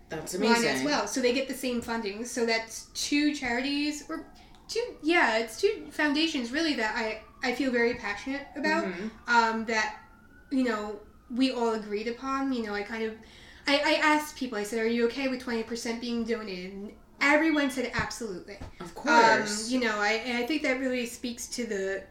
That's 0.08 0.34
amazing. 0.34 0.68
as 0.68 0.82
well. 0.84 1.06
So 1.06 1.20
they 1.20 1.32
get 1.32 1.48
the 1.48 1.54
same 1.54 1.80
funding. 1.80 2.24
So 2.24 2.46
that's 2.46 2.86
two 2.94 3.34
charities 3.34 4.04
or 4.08 4.26
two 4.68 4.84
yeah, 5.02 5.38
it's 5.38 5.60
two 5.60 5.86
foundations 5.90 6.50
really 6.52 6.74
that 6.74 6.94
I 6.96 7.22
I 7.42 7.54
feel 7.54 7.70
very 7.70 7.94
passionate 7.94 8.46
about. 8.56 8.84
Mhm. 8.84 9.10
Um, 9.26 9.64
that 9.66 9.96
you 10.50 10.64
know 10.64 11.00
we 11.30 11.50
all 11.52 11.74
agreed 11.74 12.08
upon. 12.08 12.52
You 12.52 12.62
know, 12.66 12.74
I 12.74 12.82
kind 12.82 13.04
of 13.04 13.14
I, 13.66 13.78
I 13.78 13.92
asked 14.02 14.36
people. 14.36 14.58
I 14.58 14.62
said, 14.62 14.78
"Are 14.78 14.86
you 14.86 15.06
okay 15.06 15.28
with 15.28 15.40
twenty 15.40 15.62
percent 15.62 16.00
being 16.00 16.24
donated?" 16.24 16.72
And 16.72 16.92
everyone 17.20 17.70
said, 17.70 17.90
"Absolutely." 17.94 18.56
Of 18.80 18.88
Um, 18.88 18.92
course. 18.94 19.70
you 19.70 19.80
know, 19.80 19.98
I 19.98 20.12
and 20.26 20.38
I 20.38 20.46
think 20.46 20.62
that 20.62 20.78
really 20.80 21.06
speaks 21.06 21.46
to 21.48 21.64
the 21.66 22.02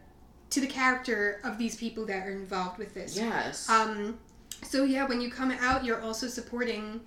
to 0.50 0.60
the 0.62 0.68
character 0.68 1.40
of 1.44 1.58
these 1.58 1.76
people 1.76 2.06
that 2.08 2.28
are 2.28 2.32
involved 2.32 2.78
with 2.78 2.94
this. 2.94 3.16
yes. 3.16 3.68
Um, 3.70 4.20
so 4.62 4.84
yeah, 4.84 5.06
when 5.08 5.20
you 5.22 5.32
come 5.32 5.52
out, 5.52 5.84
you're 5.84 6.02
also 6.02 6.28
supporting 6.28 7.02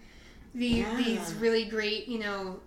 the 0.56 0.66
Yeah. 0.66 0.96
these 0.96 1.34
really 1.34 1.66
great, 1.66 2.08
you 2.08 2.18
know, 2.18 2.60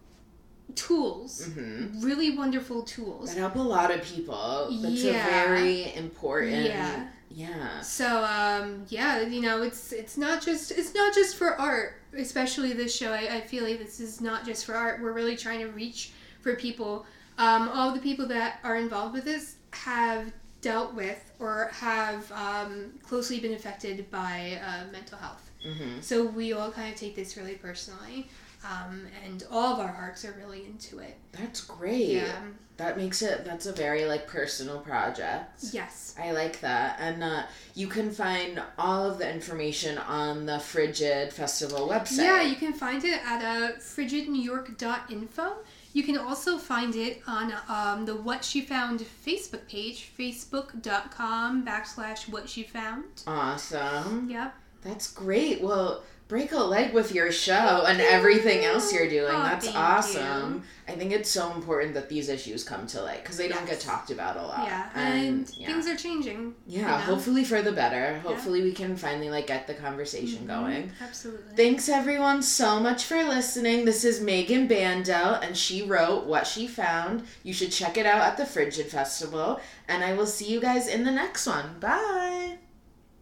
tools, 0.75 1.47
hmm 1.47 1.88
really 2.02 2.38
wonderful 2.38 2.84
tools. 2.84 3.34
That 3.34 3.39
help 3.39 3.56
a 3.56 3.60
lot 3.60 3.91
of 3.91 4.02
people. 4.04 4.69
That's 4.82 5.04
Yeah. 5.04 5.25
a 5.28 5.47
very 5.47 5.93
important. 5.95 6.65
Yeah. 6.65 7.08
Yeah. 7.32 7.82
So 7.82 8.23
um, 8.23 8.86
yeah, 8.89 9.21
you 9.21 9.41
know, 9.41 9.62
it's 9.62 9.91
it's 9.91 10.17
not 10.17 10.41
just 10.41 10.71
it's 10.71 10.93
not 10.93 11.13
just 11.13 11.36
for 11.36 11.60
art. 11.60 11.95
Especially 12.17 12.73
this 12.73 12.95
show, 12.95 13.12
I, 13.12 13.38
I 13.38 13.41
feel 13.41 13.63
like 13.63 13.78
this 13.78 13.99
is 13.99 14.19
not 14.19 14.43
just 14.45 14.65
for 14.65 14.73
art. 14.73 14.99
We're 15.02 15.12
really 15.13 15.38
trying 15.38 15.60
to 15.60 15.67
reach 15.67 16.12
for 16.41 16.56
people. 16.56 17.06
Um, 17.38 17.69
all 17.69 17.93
the 17.93 17.99
people 17.99 18.28
that 18.28 18.60
are 18.63 18.75
involved 18.78 19.13
with 19.13 19.25
this 19.25 19.56
have 19.71 20.34
dealt 20.62 20.93
with 20.95 21.32
or 21.39 21.69
have 21.73 22.30
um, 22.32 22.93
closely 23.04 23.39
been 23.39 23.54
affected 23.54 24.10
by 24.12 24.60
uh, 24.65 24.91
mental 24.91 25.17
health. 25.19 25.48
Hmm 25.63 25.99
So 26.01 26.25
we 26.25 26.53
all 26.53 26.71
kind 26.71 26.93
of 26.93 26.99
take 26.99 27.15
this 27.15 27.37
really 27.37 27.55
personally, 27.55 28.27
um, 28.63 29.07
and 29.25 29.45
all 29.51 29.73
of 29.73 29.79
our 29.79 29.87
hearts 29.91 30.25
are 30.25 30.35
really 30.37 30.65
into 30.65 30.99
it. 30.99 31.17
That's 31.31 31.61
great. 31.61 32.09
Yeah. 32.09 32.39
That 32.77 32.95
makes 32.95 33.21
it. 33.21 33.43
That's 33.43 33.65
a 33.65 33.73
very 33.73 34.05
like 34.05 34.25
personal 34.25 34.79
project. 34.79 35.65
Yes. 35.73 36.15
I 36.17 36.31
like 36.31 36.61
that. 36.61 36.97
And 36.99 37.21
uh, 37.21 37.43
you 37.75 37.87
can 37.87 38.09
find 38.09 38.61
all 38.77 39.09
of 39.09 39.17
the 39.17 39.29
information 39.29 39.97
on 39.97 40.45
the 40.45 40.59
Frigid 40.59 41.33
Festival 41.33 41.89
website. 41.89 42.19
Yeah, 42.19 42.41
you 42.41 42.55
can 42.55 42.71
find 42.71 43.03
it 43.03 43.19
at 43.25 43.43
uh, 43.43 43.75
frigidnewyork.info. 43.79 45.57
You 45.91 46.03
can 46.03 46.17
also 46.17 46.57
find 46.57 46.95
it 46.95 47.21
on 47.27 47.53
um, 47.67 48.05
the 48.05 48.15
What 48.15 48.45
She 48.45 48.61
Found 48.61 49.01
Facebook 49.01 49.67
page, 49.67 50.11
facebook.com 50.17 51.65
backslash 51.65 52.29
what 52.29 52.47
she 52.47 52.63
found. 52.63 53.23
Awesome. 53.27 54.29
Yep. 54.29 54.53
That's 54.81 55.11
great. 55.11 55.61
Well, 55.61 56.03
break 56.27 56.51
a 56.51 56.57
leg 56.57 56.93
with 56.93 57.13
your 57.13 57.31
show 57.31 57.85
and 57.87 57.97
you. 57.97 58.05
everything 58.07 58.63
else 58.63 58.93
you're 58.93 59.09
doing. 59.09 59.31
Oh, 59.33 59.41
That's 59.43 59.67
awesome. 59.75 60.63
I 60.87 60.91
think 60.93 61.11
it's 61.11 61.29
so 61.29 61.51
important 61.53 61.95
that 61.95 62.07
these 62.07 62.29
issues 62.29 62.63
come 62.63 62.85
to 62.87 63.01
light 63.01 63.21
because 63.23 63.35
they 63.37 63.47
don't 63.47 63.65
get 63.65 63.79
talked 63.79 64.09
about 64.11 64.37
a 64.37 64.41
lot. 64.43 64.65
Yeah, 64.65 64.89
and, 64.95 65.51
yeah. 65.57 65.67
things 65.67 65.87
are 65.87 65.95
changing. 65.95 66.53
yeah, 66.67 66.79
you 66.79 66.85
know? 66.85 66.97
hopefully 66.97 67.43
for 67.43 67.61
the 67.61 67.71
better. 67.71 68.19
Hopefully 68.19 68.61
we 68.63 68.71
can 68.71 68.95
finally 68.95 69.29
like 69.29 69.47
get 69.47 69.65
the 69.67 69.73
conversation 69.73 70.43
Mhm, 70.45 70.47
going. 70.47 70.91
Absolutely. 71.01 71.55
Thanks 71.55 71.89
everyone 71.89 72.41
so 72.43 72.79
much 72.79 73.03
for 73.05 73.23
listening. 73.23 73.85
This 73.85 74.05
is 74.05 74.21
Megan 74.21 74.67
Bandel 74.67 75.43
and 75.43 75.57
she 75.57 75.81
wrote 75.83 76.25
What 76.25 76.45
She 76.47 76.67
Found. 76.67 77.23
You 77.43 77.53
should 77.53 77.71
check 77.71 77.97
it 77.97 78.05
out 78.05 78.21
at 78.21 78.37
the 78.37 78.45
Frigid 78.45 78.87
Festival 78.87 79.59
and 79.87 80.03
I 80.03 80.13
will 80.13 80.27
see 80.27 80.45
you 80.45 80.59
guys 80.61 80.87
in 80.87 81.03
the 81.03 81.11
next 81.11 81.45
one. 81.47 81.79
Bye. 81.79 82.57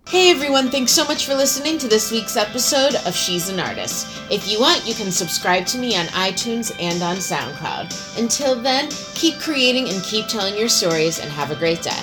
Hey 0.09 0.31
everyone, 0.31 0.69
thanks 0.69 0.93
so 0.93 1.03
much 1.03 1.25
for 1.25 1.35
listening 1.35 1.77
to 1.79 1.87
this 1.89 2.13
week's 2.13 2.37
episode 2.37 2.95
of 3.05 3.13
She's 3.13 3.49
an 3.49 3.59
Artist. 3.59 4.07
If 4.31 4.49
you 4.49 4.57
want, 4.57 4.87
you 4.87 4.95
can 4.95 5.11
subscribe 5.11 5.65
to 5.65 5.77
me 5.77 5.97
on 5.97 6.05
iTunes 6.05 6.73
and 6.79 7.03
on 7.03 7.17
SoundCloud. 7.17 8.17
Until 8.17 8.55
then, 8.55 8.87
keep 9.15 9.37
creating 9.37 9.89
and 9.89 10.01
keep 10.03 10.27
telling 10.27 10.57
your 10.57 10.69
stories 10.69 11.19
and 11.19 11.29
have 11.29 11.51
a 11.51 11.55
great 11.55 11.81
day. 11.81 11.99